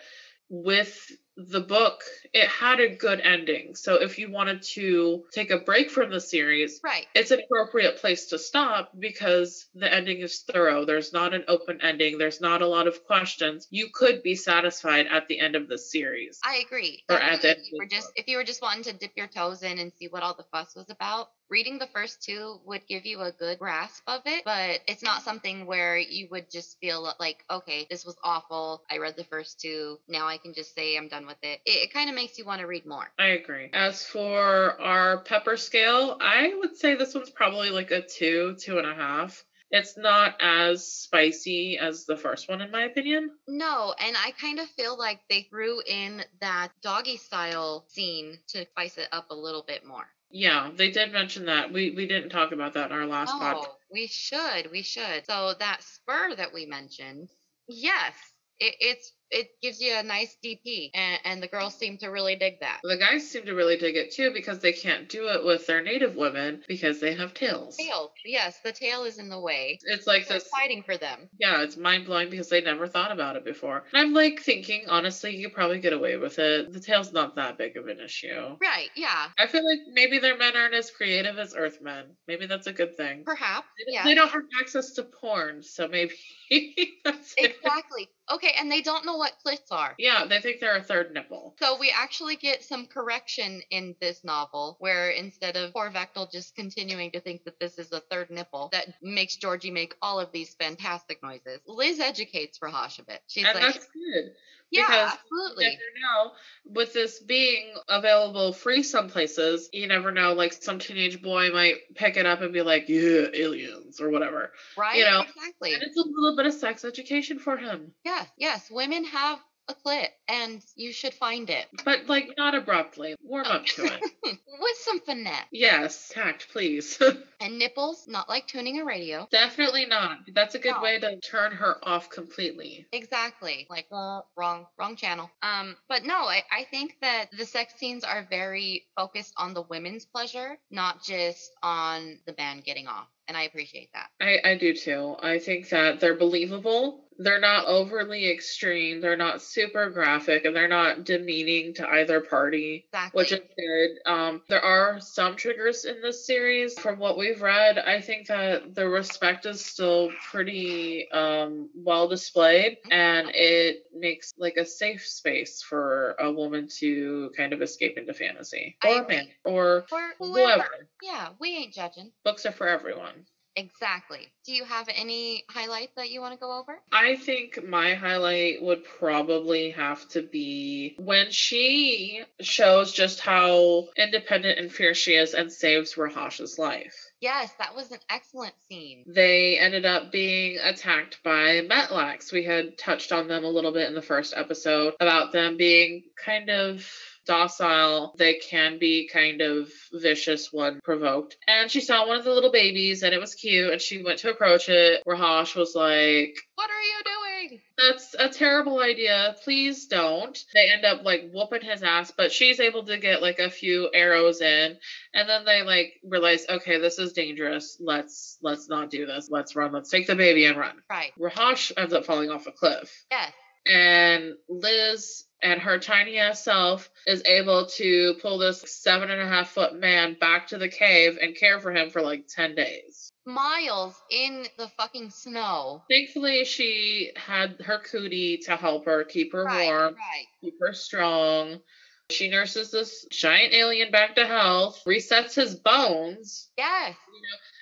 with 0.49 1.11
the 1.35 1.61
book, 1.61 2.03
it 2.31 2.47
had 2.47 2.79
a 2.79 2.95
good 2.95 3.19
ending. 3.19 3.75
So 3.75 3.95
if 3.95 4.19
you 4.19 4.31
wanted 4.31 4.61
to 4.73 5.23
take 5.31 5.49
a 5.49 5.57
break 5.57 5.89
from 5.89 6.11
the 6.11 6.21
series, 6.21 6.79
Right. 6.83 7.07
it's 7.15 7.31
an 7.31 7.41
appropriate 7.41 7.97
place 7.97 8.27
to 8.27 8.37
stop 8.39 8.91
because 8.97 9.67
the 9.73 9.91
ending 9.91 10.19
is 10.19 10.43
thorough. 10.43 10.85
There's 10.85 11.11
not 11.11 11.33
an 11.33 11.43
open 11.47 11.81
ending. 11.81 12.17
There's 12.17 12.39
not 12.39 12.61
a 12.61 12.67
lot 12.67 12.87
of 12.87 13.03
questions. 13.05 13.67
You 13.71 13.89
could 13.93 14.21
be 14.21 14.35
satisfied 14.35 15.07
at 15.07 15.27
the 15.27 15.39
end 15.39 15.55
of 15.55 15.67
the 15.67 15.77
series. 15.77 16.39
I 16.43 16.57
agree. 16.57 17.03
Or 17.09 17.17
at 17.17 17.41
the 17.41 17.51
if 17.51 17.57
you 17.71 17.77
were 17.79 17.87
just 17.87 18.11
if 18.15 18.27
you 18.27 18.37
were 18.37 18.43
just 18.43 18.61
wanting 18.61 18.83
to 18.83 18.93
dip 18.93 19.11
your 19.15 19.27
toes 19.27 19.63
in 19.63 19.79
and 19.79 19.91
see 19.97 20.07
what 20.07 20.21
all 20.23 20.35
the 20.35 20.45
fuss 20.51 20.75
was 20.75 20.89
about, 20.89 21.29
reading 21.53 21.77
the 21.77 21.87
first 21.93 22.23
two 22.23 22.59
would 22.65 22.81
give 22.87 23.05
you 23.05 23.21
a 23.21 23.31
good 23.31 23.59
grasp 23.59 24.01
of 24.07 24.21
it, 24.25 24.43
but 24.43 24.79
it's 24.87 25.03
not 25.03 25.21
something 25.21 25.67
where 25.67 25.99
you 25.99 26.27
would 26.31 26.49
just 26.49 26.79
feel 26.79 27.13
like, 27.19 27.45
okay, 27.51 27.85
this 27.91 28.03
was 28.03 28.17
awful. 28.23 28.81
I 28.89 28.97
read 28.97 29.15
the 29.15 29.23
first 29.25 29.59
two. 29.59 29.99
Now 30.07 30.25
I 30.25 30.37
can 30.37 30.55
just 30.55 30.73
say 30.73 30.97
I'm 30.97 31.09
done 31.09 31.27
with 31.27 31.37
it. 31.43 31.59
It, 31.63 31.83
it 31.83 31.93
kind 31.93 32.09
of 32.09 32.15
makes 32.15 32.39
you 32.39 32.45
want 32.45 32.61
to 32.61 32.65
read 32.65 32.87
more. 32.87 33.05
I 33.19 33.27
agree. 33.27 33.69
As 33.71 34.03
for 34.03 34.81
our 34.81 35.19
pepper 35.19 35.55
scale, 35.55 36.17
I 36.19 36.55
would 36.57 36.75
say 36.75 36.95
this 36.95 37.13
one's 37.13 37.29
probably 37.29 37.69
like 37.69 37.91
a 37.91 38.01
two, 38.01 38.55
two 38.59 38.79
and 38.79 38.87
a 38.87 38.95
half. 38.95 39.45
It's 39.69 39.95
not 39.95 40.35
as 40.41 40.87
spicy 40.87 41.77
as 41.77 42.05
the 42.05 42.17
first 42.17 42.49
one, 42.49 42.61
in 42.61 42.71
my 42.71 42.85
opinion. 42.85 43.29
No, 43.47 43.93
and 43.99 44.15
I 44.17 44.31
kind 44.41 44.59
of 44.59 44.67
feel 44.69 44.97
like 44.97 45.19
they 45.29 45.43
threw 45.51 45.81
in 45.87 46.23
that 46.41 46.69
doggy 46.81 47.17
style 47.17 47.85
scene 47.89 48.39
to 48.49 48.65
spice 48.65 48.97
it 48.97 49.07
up 49.11 49.29
a 49.29 49.35
little 49.35 49.63
bit 49.67 49.85
more. 49.85 50.07
Yeah, 50.33 50.71
they 50.75 50.89
did 50.91 51.13
mention 51.13 51.45
that. 51.45 51.71
We 51.71 51.91
we 51.91 52.07
didn't 52.07 52.29
talk 52.31 52.51
about 52.51 52.73
that 52.73 52.91
in 52.91 52.97
our 52.97 53.05
last 53.05 53.33
podcast. 53.35 53.67
Oh, 53.67 53.77
we 53.91 54.07
should, 54.07 54.71
we 54.71 54.81
should. 54.81 55.25
So 55.27 55.53
that 55.59 55.83
spur 55.83 56.35
that 56.35 56.51
we 56.53 56.65
mentioned, 56.65 57.29
yes, 57.67 58.15
it, 58.59 58.75
it's 58.79 59.13
it 59.33 59.47
gives 59.61 59.81
you 59.81 59.93
a 59.95 60.03
nice 60.03 60.35
DP, 60.43 60.91
and, 60.93 61.19
and 61.25 61.43
the 61.43 61.47
girls 61.47 61.75
seem 61.75 61.97
to 61.99 62.07
really 62.07 62.35
dig 62.35 62.59
that. 62.61 62.79
The 62.83 62.97
guys 62.97 63.29
seem 63.29 63.45
to 63.45 63.53
really 63.53 63.77
dig 63.77 63.95
it 63.95 64.11
too 64.13 64.31
because 64.33 64.59
they 64.59 64.73
can't 64.73 65.09
do 65.09 65.27
it 65.29 65.43
with 65.45 65.65
their 65.67 65.81
native 65.81 66.15
women 66.15 66.61
because 66.67 66.99
they 66.99 67.13
have 67.15 67.33
tails. 67.33 67.75
Tail, 67.77 68.11
yes, 68.25 68.59
the 68.63 68.71
tail 68.71 69.03
is 69.03 69.17
in 69.19 69.29
the 69.29 69.39
way. 69.39 69.79
It's 69.83 70.07
like 70.07 70.27
They're 70.27 70.39
this. 70.39 70.47
fighting 70.49 70.83
for 70.83 70.97
them. 70.97 71.29
Yeah, 71.39 71.61
it's 71.63 71.77
mind 71.77 72.05
blowing 72.05 72.29
because 72.29 72.49
they 72.49 72.61
never 72.61 72.87
thought 72.87 73.11
about 73.11 73.35
it 73.35 73.43
before. 73.45 73.83
And 73.93 74.01
I'm 74.01 74.13
like 74.13 74.39
thinking, 74.41 74.85
honestly, 74.87 75.35
you 75.35 75.47
could 75.47 75.55
probably 75.55 75.79
get 75.79 75.93
away 75.93 76.17
with 76.17 76.39
it. 76.39 76.71
The 76.71 76.79
tail's 76.79 77.11
not 77.13 77.35
that 77.35 77.57
big 77.57 77.77
of 77.77 77.87
an 77.87 77.99
issue. 77.99 78.57
Right? 78.61 78.89
Yeah, 78.95 79.27
I 79.39 79.47
feel 79.47 79.65
like 79.65 79.79
maybe 79.91 80.19
their 80.19 80.37
men 80.37 80.55
aren't 80.55 80.73
as 80.73 80.91
creative 80.91 81.37
as 81.39 81.55
Earthmen. 81.55 82.05
Maybe 82.27 82.45
that's 82.45 82.67
a 82.67 82.73
good 82.73 82.95
thing. 82.95 83.23
perhaps. 83.25 83.67
They- 83.87 83.93
Yeah, 83.93 84.03
They 84.03 84.15
don't 84.15 84.29
have 84.31 84.43
access 84.61 84.91
to 84.93 85.03
porn, 85.03 85.63
so 85.63 85.87
maybe 85.87 86.13
that's 87.05 87.33
it. 87.37 87.55
exactly. 87.55 88.09
Okay, 88.31 88.53
and 88.57 88.71
they 88.71 88.81
don't 88.81 89.05
know 89.05 89.17
what 89.23 89.33
clits 89.45 89.71
are. 89.71 89.95
Yeah, 89.97 90.25
they 90.25 90.41
think 90.41 90.59
they're 90.59 90.75
a 90.75 90.83
third 90.83 91.13
nipple. 91.13 91.55
So 91.57 91.77
we 91.79 91.93
actually 91.95 92.35
get 92.35 92.61
some 92.61 92.87
correction 92.87 93.61
in 93.71 93.95
this 94.01 94.23
novel, 94.25 94.75
where 94.79 95.11
instead 95.11 95.55
of 95.55 95.71
poor 95.71 95.89
Vektal 95.89 96.29
just 96.29 96.55
continuing 96.55 97.09
to 97.11 97.21
think 97.21 97.45
that 97.45 97.57
this 97.57 97.79
is 97.79 97.93
a 97.93 98.01
third 98.01 98.29
nipple 98.29 98.67
that 98.73 98.87
makes 99.01 99.37
Georgie 99.37 99.71
make 99.71 99.95
all 100.01 100.19
of 100.19 100.31
these 100.33 100.55
fantastic 100.55 101.23
noises, 101.23 101.61
Liz 101.65 102.01
educates 102.01 102.59
Raahosh 102.59 102.99
a 102.99 103.03
bit. 103.03 103.21
She's 103.27 103.45
and 103.45 103.55
like, 103.55 103.73
that's 103.73 103.87
good. 103.87 104.33
Yeah, 104.73 104.85
because 104.87 105.13
absolutely. 105.13 105.65
You 105.65 105.71
never 105.71 105.99
know. 106.01 106.31
With 106.65 106.93
this 106.93 107.19
being 107.19 107.75
available 107.89 108.53
free 108.53 108.83
some 108.83 109.09
places, 109.09 109.69
you 109.71 109.87
never 109.87 110.11
know. 110.11 110.33
Like 110.33 110.53
some 110.53 110.79
teenage 110.79 111.21
boy 111.21 111.51
might 111.51 111.75
pick 111.95 112.17
it 112.17 112.25
up 112.25 112.41
and 112.41 112.51
be 112.51 112.61
like, 112.61 112.89
"Yeah, 112.89 113.27
aliens" 113.33 114.01
or 114.01 114.09
whatever. 114.09 114.51
Right? 114.77 114.97
you 114.97 115.05
know, 115.05 115.21
exactly. 115.21 115.73
And 115.73 115.83
it's 115.83 115.97
a 115.97 116.03
little 116.03 116.35
bit 116.35 116.45
of 116.47 116.53
sex 116.53 116.83
education 116.83 117.39
for 117.39 117.57
him, 117.57 117.93
Yes, 118.03 118.27
yes. 118.37 118.67
Women 118.71 119.05
have 119.05 119.39
a 119.67 119.73
clit, 119.73 120.07
and 120.27 120.61
you 120.75 120.91
should 120.91 121.13
find 121.13 121.49
it 121.49 121.65
but 121.85 122.07
like 122.07 122.29
not 122.37 122.53
abruptly. 122.55 123.15
Warm 123.23 123.45
up 123.47 123.65
to 123.65 123.83
it. 123.85 124.01
with 124.23 124.77
some 124.79 124.99
finesse. 125.01 125.45
yes, 125.51 126.09
tact, 126.13 126.49
please. 126.51 127.01
And 127.43 127.59
nipples, 127.59 128.05
not 128.07 128.29
like 128.29 128.47
tuning 128.47 128.79
a 128.79 128.85
radio. 128.85 129.27
Definitely 129.29 129.85
not. 129.85 130.19
That's 130.33 130.55
a 130.55 130.59
good 130.59 130.75
No. 130.75 130.81
way 130.81 130.97
to 130.97 131.19
turn 131.19 131.51
her 131.51 131.75
off 131.83 132.09
completely. 132.09 132.85
Exactly. 132.93 133.67
Like 133.69 133.87
uh, 133.91 134.21
wrong, 134.37 134.65
wrong 134.79 134.95
channel. 134.95 135.29
Um, 135.41 135.75
but 135.89 136.05
no, 136.05 136.13
I, 136.15 136.43
I 136.49 136.63
think 136.71 136.95
that 137.01 137.25
the 137.37 137.45
sex 137.45 137.73
scenes 137.75 138.05
are 138.05 138.25
very 138.29 138.85
focused 138.95 139.33
on 139.35 139.53
the 139.53 139.63
women's 139.63 140.05
pleasure, 140.05 140.57
not 140.71 141.03
just 141.03 141.51
on 141.61 142.17
the 142.25 142.33
man 142.37 142.61
getting 142.65 142.87
off. 142.87 143.07
And 143.27 143.35
I 143.35 143.43
appreciate 143.43 143.89
that. 143.93 144.07
I, 144.21 144.51
I 144.51 144.57
do 144.57 144.73
too. 144.73 145.17
I 145.21 145.39
think 145.39 145.67
that 145.69 145.99
they're 145.99 146.15
believable. 146.15 147.03
They're 147.17 147.39
not 147.39 147.65
overly 147.65 148.29
extreme. 148.31 149.01
They're 149.01 149.17
not 149.17 149.41
super 149.41 149.89
graphic, 149.89 150.45
and 150.45 150.55
they're 150.55 150.67
not 150.67 151.03
demeaning 151.03 151.73
to 151.75 151.87
either 151.87 152.21
party, 152.21 152.85
Exactly. 152.87 153.17
which 153.19 153.31
is 153.31 153.39
good. 153.57 154.11
Um, 154.11 154.41
there 154.49 154.61
are 154.63 154.99
some 154.99 155.35
triggers 155.35 155.85
in 155.85 156.01
this 156.01 156.25
series. 156.25 156.77
From 156.79 156.99
what 156.99 157.17
we've 157.17 157.41
read, 157.41 157.77
I 157.77 158.01
think 158.01 158.27
that 158.27 158.75
the 158.75 158.87
respect 158.87 159.45
is 159.45 159.63
still 159.63 160.11
pretty 160.31 161.09
um, 161.11 161.69
well 161.75 162.07
displayed, 162.07 162.77
and 162.91 163.29
it 163.33 163.83
makes 163.95 164.33
like 164.37 164.57
a 164.57 164.65
safe 164.65 165.05
space 165.07 165.61
for 165.61 166.15
a 166.19 166.31
woman 166.31 166.67
to 166.79 167.31
kind 167.37 167.53
of 167.53 167.61
escape 167.61 167.97
into 167.97 168.13
fantasy, 168.13 168.77
or 168.85 169.03
a 169.03 169.07
man, 169.07 169.27
or 169.45 169.85
For 169.89 170.01
whoever. 170.19 170.53
whoever. 170.63 170.87
Yeah, 171.01 171.29
we 171.39 171.55
ain't 171.57 171.73
judging. 171.73 172.11
Books 172.23 172.45
are 172.45 172.51
for 172.51 172.67
everyone. 172.67 173.25
Exactly. 173.55 174.31
Do 174.45 174.53
you 174.53 174.63
have 174.65 174.87
any 174.93 175.45
highlights 175.49 175.93
that 175.95 176.09
you 176.09 176.21
want 176.21 176.33
to 176.33 176.39
go 176.39 176.59
over? 176.59 176.79
I 176.91 177.15
think 177.15 177.63
my 177.67 177.93
highlight 177.93 178.61
would 178.61 178.83
probably 178.83 179.71
have 179.71 180.07
to 180.09 180.21
be 180.21 180.95
when 180.97 181.31
she 181.31 182.23
shows 182.41 182.91
just 182.91 183.19
how 183.19 183.87
independent 183.97 184.59
and 184.59 184.71
fierce 184.71 184.97
she 184.97 185.13
is 185.13 185.33
and 185.33 185.51
saves 185.51 185.97
Raahosh's 185.97 186.57
life. 186.57 186.95
Yes, 187.21 187.51
that 187.59 187.75
was 187.75 187.91
an 187.91 187.99
excellent 188.09 188.55
scene. 188.67 189.05
They 189.07 189.57
ended 189.57 189.85
up 189.85 190.11
being 190.11 190.57
attacked 190.61 191.19
by 191.23 191.61
metlaks. 191.61 192.31
We 192.31 192.43
had 192.43 192.77
touched 192.77 193.11
on 193.11 193.27
them 193.27 193.43
a 193.43 193.49
little 193.49 193.71
bit 193.71 193.87
in 193.87 193.95
the 193.95 194.01
first 194.01 194.33
episode 194.35 194.95
about 194.99 195.31
them 195.31 195.57
being 195.57 196.03
kind 196.17 196.49
of 196.49 196.85
docile. 197.25 198.13
They 198.17 198.35
can 198.35 198.79
be 198.79 199.07
kind 199.11 199.41
of 199.41 199.69
vicious 199.93 200.51
when 200.51 200.79
provoked. 200.83 201.37
And 201.47 201.69
she 201.69 201.81
saw 201.81 202.07
one 202.07 202.17
of 202.17 202.23
the 202.25 202.31
little 202.33 202.51
babies 202.51 203.03
and 203.03 203.13
it 203.13 203.19
was 203.19 203.35
cute 203.35 203.71
and 203.71 203.81
she 203.81 204.03
went 204.03 204.19
to 204.19 204.29
approach 204.31 204.69
it. 204.69 205.03
Raahosh 205.05 205.55
was 205.55 205.75
like, 205.75 206.37
What 206.55 206.69
are 206.69 206.81
you 206.81 207.03
doing? 207.03 207.61
that's 207.77 208.15
a 208.17 208.29
terrible 208.29 208.79
idea. 208.79 209.35
Please 209.43 209.87
don't. 209.87 210.37
They 210.53 210.69
end 210.71 210.85
up 210.85 211.03
like 211.03 211.29
whooping 211.33 211.61
his 211.61 211.83
ass, 211.83 212.11
but 212.15 212.31
she's 212.31 212.59
able 212.59 212.83
to 212.85 212.97
get 212.97 213.21
like 213.21 213.39
a 213.39 213.49
few 213.49 213.89
arrows 213.93 214.41
in, 214.41 214.77
and 215.13 215.29
then 215.29 215.43
they 215.45 215.63
like 215.63 215.93
realize, 216.03 216.45
okay, 216.49 216.79
this 216.79 216.99
is 216.99 217.13
dangerous. 217.13 217.77
Let's 217.79 218.37
let's 218.41 218.69
not 218.69 218.89
do 218.89 219.05
this. 219.05 219.27
Let's 219.29 219.55
run. 219.55 219.71
Let's 219.71 219.89
take 219.89 220.07
the 220.07 220.15
baby 220.15 220.45
and 220.45 220.57
run. 220.57 220.75
Right. 220.89 221.11
Raahosh 221.19 221.71
ends 221.77 221.93
up 221.93 222.05
falling 222.05 222.29
off 222.29 222.47
a 222.47 222.51
cliff, 222.51 222.91
Yes. 223.11 223.33
And 223.65 224.33
Liz 224.49 225.25
and 225.41 225.59
her 225.61 225.77
tiny 225.77 226.17
ass 226.17 226.43
self 226.43 226.89
is 227.05 227.21
able 227.25 227.65
to 227.65 228.15
pull 228.21 228.37
this 228.37 228.61
seven 228.65 229.09
and 229.11 229.21
a 229.21 229.27
half 229.27 229.49
foot 229.49 229.75
man 229.75 230.15
back 230.19 230.47
to 230.47 230.57
the 230.57 230.69
cave 230.69 231.17
and 231.21 231.35
care 231.35 231.59
for 231.59 231.71
him 231.71 231.89
for 231.89 232.01
like 232.01 232.27
10 232.27 232.55
days. 232.55 233.09
Miles 233.25 233.95
in 234.09 234.45
the 234.57 234.67
fucking 234.77 235.09
snow. 235.09 235.83
Thankfully, 235.89 236.45
she 236.45 237.11
had 237.15 237.57
her 237.65 237.79
cootie 237.79 238.37
to 238.45 238.55
help 238.55 238.85
her 238.85 239.03
keep 239.03 239.33
her 239.33 239.43
Right. 239.45 239.65
warm. 239.67 239.95
Right. 239.95 240.25
keep 240.41 240.55
her 240.61 240.73
strong. 240.73 241.61
She 242.09 242.29
nurses 242.29 242.69
this 242.71 243.05
giant 243.11 243.53
alien 243.53 243.89
back 243.91 244.15
to 244.15 244.25
health, 244.27 244.81
resets 244.85 245.35
his 245.35 245.55
bones. 245.55 246.49
Yes. 246.57 246.95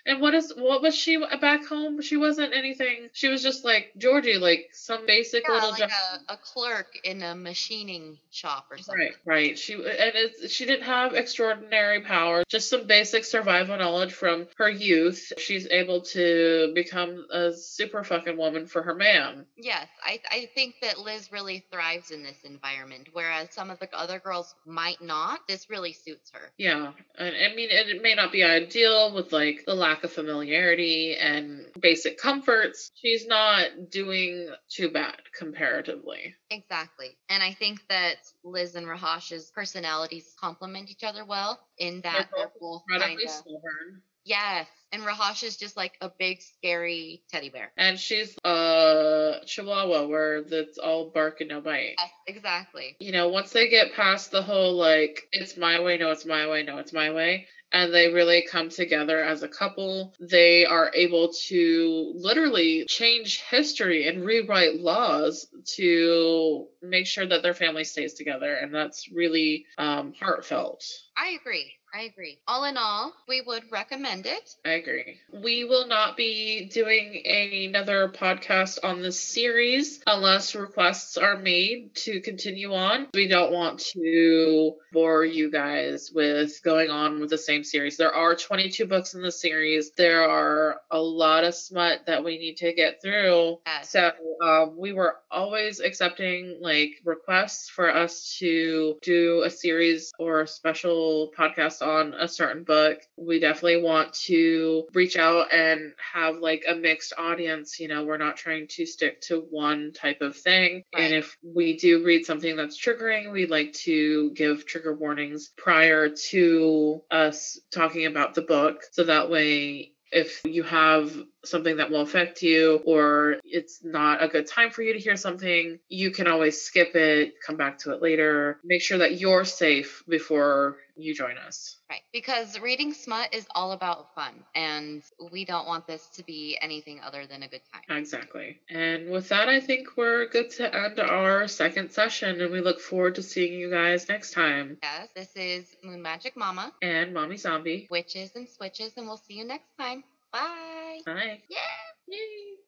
And 0.05 0.19
what 0.21 0.33
is 0.33 0.51
what 0.55 0.81
was 0.81 0.95
she 0.95 1.17
back 1.39 1.65
home? 1.65 2.01
She 2.01 2.17
wasn't 2.17 2.53
anything. 2.53 3.09
She 3.13 3.27
was 3.27 3.43
just 3.43 3.63
like 3.63 3.91
Georgie, 3.97 4.37
like 4.37 4.69
some 4.73 5.05
basic 5.05 5.43
Yeah, 5.47 5.55
little 5.55 5.69
like 5.71 5.79
job. 5.79 5.89
a, 6.27 6.33
a 6.33 6.37
clerk 6.37 6.87
in 7.03 7.21
a 7.21 7.35
machining 7.35 8.17
shop 8.31 8.65
or 8.71 8.77
something. 8.77 9.11
Right, 9.25 9.49
right. 9.49 9.59
She 9.59 9.73
and 9.73 9.83
it's, 9.85 10.51
she 10.51 10.65
didn't 10.65 10.85
have 10.85 11.13
extraordinary 11.13 12.01
power, 12.01 12.43
just 12.49 12.69
some 12.69 12.87
basic 12.87 13.25
survival 13.25 13.77
knowledge 13.77 14.13
from 14.13 14.47
her 14.57 14.69
youth. 14.69 15.33
She's 15.37 15.67
able 15.67 16.01
to 16.01 16.71
become 16.73 17.25
a 17.31 17.53
super 17.53 18.03
fucking 18.03 18.37
woman 18.37 18.67
for 18.67 18.81
her 18.81 18.95
man. 18.95 19.45
Yes, 19.57 19.87
I, 20.03 20.19
I 20.31 20.49
think 20.55 20.75
that 20.81 20.99
Liz 20.99 21.31
really 21.31 21.65
thrives 21.71 22.11
in 22.11 22.23
this 22.23 22.37
environment, 22.43 23.09
whereas 23.13 23.49
some 23.51 23.69
of 23.69 23.79
the 23.79 23.89
other 23.95 24.19
girls 24.19 24.55
might 24.65 25.01
not. 25.01 25.47
This 25.47 25.69
really 25.69 25.93
suits 25.93 26.31
her. 26.33 26.51
Yeah, 26.57 26.91
and 27.17 27.35
I 27.35 27.55
mean, 27.55 27.69
it, 27.69 27.89
it 27.89 28.01
may 28.01 28.15
not 28.15 28.31
be 28.31 28.43
ideal 28.43 29.13
with 29.13 29.31
like 29.31 29.63
the 29.65 29.75
lack 29.91 30.03
of 30.05 30.11
familiarity 30.11 31.15
and 31.15 31.65
basic 31.81 32.17
comforts. 32.17 32.91
She's 32.95 33.27
not 33.27 33.89
doing 33.89 34.49
too 34.69 34.89
bad 34.89 35.17
comparatively. 35.37 36.33
Exactly. 36.49 37.17
And 37.29 37.43
I 37.43 37.53
think 37.53 37.79
that 37.89 38.15
Liz 38.43 38.75
and 38.75 38.87
Raahosh's 38.87 39.51
personalities 39.53 40.33
complement 40.39 40.89
each 40.89 41.03
other 41.03 41.25
well 41.25 41.59
in 41.77 42.01
that 42.01 42.29
They're 42.35 42.45
they're 42.45 42.51
both 42.59 42.83
kind 42.89 43.19
of. 43.21 43.29
stubborn. 43.29 44.01
Yes. 44.23 44.67
And 44.91 45.03
Rahash 45.03 45.43
is 45.43 45.57
just 45.57 45.75
like 45.77 45.93
a 46.01 46.11
big, 46.19 46.41
scary 46.41 47.23
teddy 47.31 47.49
bear. 47.49 47.71
And 47.77 47.97
she's 47.97 48.37
a 48.43 49.37
chihuahua 49.45 50.05
where 50.07 50.43
that's 50.43 50.77
all 50.77 51.09
bark 51.09 51.39
and 51.41 51.49
no 51.49 51.61
bite. 51.61 51.95
Yes, 51.97 52.09
exactly. 52.27 52.97
You 52.99 53.13
know, 53.13 53.29
once 53.29 53.51
they 53.51 53.69
get 53.69 53.93
past 53.93 54.31
the 54.31 54.41
whole 54.41 54.73
like, 54.75 55.21
it's 55.31 55.57
my 55.57 55.81
way, 55.81 55.97
no, 55.97 56.11
it's 56.11 56.25
my 56.25 56.47
way, 56.47 56.63
no, 56.63 56.77
it's 56.77 56.93
my 56.93 57.11
way, 57.11 57.47
and 57.73 57.93
they 57.93 58.09
really 58.09 58.45
come 58.49 58.69
together 58.69 59.23
as 59.23 59.43
a 59.43 59.47
couple, 59.47 60.13
they 60.19 60.65
are 60.65 60.91
able 60.93 61.31
to 61.47 62.11
literally 62.15 62.85
change 62.87 63.41
history 63.49 64.07
and 64.07 64.25
rewrite 64.25 64.75
laws 64.75 65.47
to 65.75 66.67
make 66.81 67.07
sure 67.07 67.25
that 67.25 67.43
their 67.43 67.53
family 67.53 67.83
stays 67.83 68.13
together. 68.13 68.53
And 68.55 68.73
that's 68.73 69.11
really 69.11 69.65
um, 69.77 70.13
heartfelt. 70.19 70.83
I 71.17 71.37
agree. 71.39 71.73
I 71.93 72.03
agree. 72.03 72.39
All 72.47 72.63
in 72.63 72.77
all, 72.77 73.13
we 73.27 73.41
would 73.41 73.63
recommend 73.69 74.25
it. 74.25 74.55
I 74.63 74.71
agree. 74.71 75.19
We 75.33 75.65
will 75.65 75.87
not 75.87 76.15
be 76.15 76.69
doing 76.71 77.21
another 77.25 78.07
podcast 78.07 78.79
on 78.83 79.01
this 79.01 79.19
series 79.19 80.01
unless 80.07 80.55
requests 80.55 81.17
are 81.17 81.37
made 81.37 81.93
to 81.95 82.21
continue 82.21 82.73
on. 82.73 83.07
We 83.13 83.27
don't 83.27 83.51
want 83.51 83.79
to 83.93 84.75
bore 84.93 85.25
you 85.25 85.51
guys 85.51 86.11
with 86.13 86.63
going 86.63 86.89
on 86.89 87.19
with 87.19 87.29
the 87.29 87.37
same 87.37 87.65
series. 87.65 87.97
There 87.97 88.15
are 88.15 88.35
22 88.35 88.85
books 88.85 89.13
in 89.13 89.21
the 89.21 89.31
series. 89.31 89.91
There 89.91 90.29
are 90.29 90.79
a 90.91 91.01
lot 91.01 91.43
of 91.43 91.55
smut 91.55 92.05
that 92.05 92.23
we 92.23 92.37
need 92.37 92.57
to 92.57 92.73
get 92.73 93.01
through. 93.01 93.57
Yes. 93.65 93.89
So 93.89 94.11
um, 94.41 94.77
we 94.77 94.93
were 94.93 95.17
always 95.29 95.81
accepting 95.81 96.59
like 96.61 96.70
requests 97.05 97.69
for 97.69 97.89
us 97.89 98.35
to 98.39 98.97
do 99.01 99.43
a 99.43 99.49
series 99.49 100.11
or 100.19 100.41
a 100.41 100.47
special 100.47 101.31
podcast 101.37 101.85
on 101.85 102.13
a 102.13 102.27
certain 102.27 102.63
book. 102.63 102.99
We 103.17 103.39
definitely 103.39 103.81
want 103.81 104.13
to 104.25 104.87
reach 104.93 105.17
out 105.17 105.53
and 105.53 105.93
have 106.13 106.37
like 106.37 106.63
a 106.67 106.75
mixed 106.75 107.13
audience. 107.17 107.79
You 107.79 107.87
know, 107.87 108.03
we're 108.03 108.17
not 108.17 108.37
trying 108.37 108.67
to 108.69 108.85
stick 108.85 109.21
to 109.21 109.39
one 109.49 109.93
type 109.93 110.21
of 110.21 110.35
thing. 110.35 110.83
Right. 110.93 111.03
And 111.03 111.13
if 111.13 111.37
we 111.43 111.77
do 111.77 112.03
read 112.03 112.25
something 112.25 112.55
that's 112.55 112.79
triggering, 112.79 113.31
we'd 113.31 113.49
like 113.49 113.73
to 113.73 114.31
give 114.31 114.65
trigger 114.65 114.93
warnings 114.93 115.51
prior 115.57 116.09
to 116.29 117.01
us 117.11 117.59
talking 117.73 118.05
about 118.05 118.35
the 118.35 118.41
book. 118.41 118.83
So 118.91 119.03
that 119.05 119.29
way, 119.29 119.93
if 120.11 120.41
you 120.45 120.63
have 120.63 121.15
something 121.43 121.77
that 121.77 121.89
will 121.89 122.01
affect 122.01 122.41
you 122.41 122.81
or 122.85 123.37
it's 123.43 123.83
not 123.83 124.23
a 124.23 124.27
good 124.27 124.47
time 124.47 124.69
for 124.69 124.81
you 124.81 124.93
to 124.93 124.99
hear 124.99 125.15
something, 125.15 125.79
you 125.89 126.11
can 126.11 126.27
always 126.27 126.61
skip 126.61 126.95
it, 126.95 127.33
come 127.45 127.57
back 127.57 127.79
to 127.79 127.91
it 127.91 128.01
later. 128.01 128.59
Make 128.63 128.81
sure 128.81 128.99
that 128.99 129.19
you're 129.19 129.45
safe 129.45 130.03
before 130.07 130.77
you 130.95 131.13
join 131.13 131.37
us. 131.37 131.77
Right. 131.89 132.01
Because 132.13 132.59
reading 132.59 132.93
smut 132.93 133.33
is 133.33 133.45
all 133.55 133.71
about 133.71 134.13
fun, 134.15 134.33
and 134.55 135.03
we 135.31 135.45
don't 135.45 135.67
want 135.67 135.87
this 135.87 136.07
to 136.15 136.23
be 136.23 136.57
anything 136.61 137.01
other 137.01 137.25
than 137.25 137.43
a 137.43 137.47
good 137.47 137.61
time. 137.73 137.97
Exactly. 137.97 138.59
And 138.69 139.09
with 139.09 139.29
that, 139.29 139.49
I 139.49 139.59
think 139.59 139.97
we're 139.97 140.27
good 140.27 140.49
to 140.51 140.73
end 140.73 140.99
our 140.99 141.47
second 141.47 141.91
session, 141.91 142.39
and 142.41 142.51
we 142.51 142.61
look 142.61 142.79
forward 142.79 143.15
to 143.15 143.23
seeing 143.23 143.53
you 143.59 143.69
guys 143.69 144.07
next 144.07 144.31
time. 144.31 144.77
Yes, 144.83 145.09
this 145.15 145.35
is 145.35 145.75
Moon 145.83 146.01
Magic 146.01 146.37
Mama, 146.37 146.71
And 146.81 147.13
Mommy 147.13 147.37
Zombie. 147.37 147.87
Witches 147.89 148.31
and 148.35 148.47
Switches, 148.47 148.93
and 148.95 149.07
we'll 149.07 149.17
see 149.17 149.33
you 149.33 149.45
next 149.45 149.69
time. 149.77 150.03
Bye. 150.31 150.80
Yay. 151.07 151.41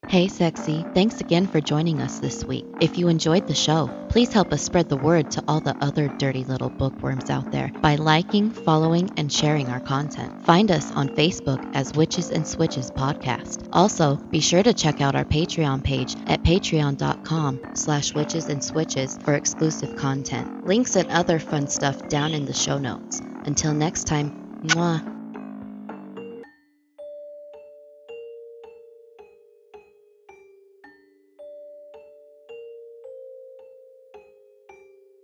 Hey, 0.07 0.27
sexy. 0.27 0.85
Thanks 0.93 1.21
again 1.21 1.47
for 1.47 1.61
joining 1.61 2.01
us 2.01 2.19
this 2.19 2.43
week. 2.45 2.65
If 2.79 2.97
you 2.97 3.07
enjoyed 3.07 3.47
the 3.47 3.55
show, 3.55 3.89
please 4.09 4.31
help 4.33 4.53
us 4.53 4.61
spread 4.61 4.89
the 4.89 4.97
word 4.97 5.31
to 5.31 5.43
all 5.47 5.59
the 5.59 5.75
other 5.81 6.09
dirty 6.19 6.43
little 6.43 6.69
bookworms 6.69 7.29
out 7.29 7.51
there 7.51 7.71
by 7.81 7.95
liking, 7.95 8.51
following, 8.51 9.09
and 9.17 9.31
sharing 9.31 9.69
our 9.69 9.79
content. 9.79 10.31
Find 10.45 10.69
us 10.71 10.91
on 10.91 11.09
Facebook 11.09 11.63
as 11.73 11.93
Witches 11.93 12.31
and 12.31 12.45
Switches 12.45 12.91
Podcast. 12.91 13.67
Also, 13.71 14.17
be 14.29 14.39
sure 14.39 14.61
to 14.63 14.73
check 14.73 15.01
out 15.01 15.15
our 15.15 15.25
Patreon 15.25 15.83
page 15.83 16.15
at 16.27 16.43
patreon.com 16.43 17.59
slash 17.73 18.13
witches 18.13 18.49
and 18.49 18.63
switches 18.63 19.17
for 19.23 19.35
exclusive 19.35 19.95
content. 19.95 20.49
Links 20.63 20.95
and 20.95 21.09
other 21.09 21.39
fun 21.39 21.67
stuff 21.67 22.07
down 22.09 22.33
in 22.33 22.45
the 22.45 22.53
show 22.53 22.77
notes. 22.77 23.21
Until 23.45 23.73
next 23.73 24.03
time, 24.05 24.31
mwah. 24.63 25.12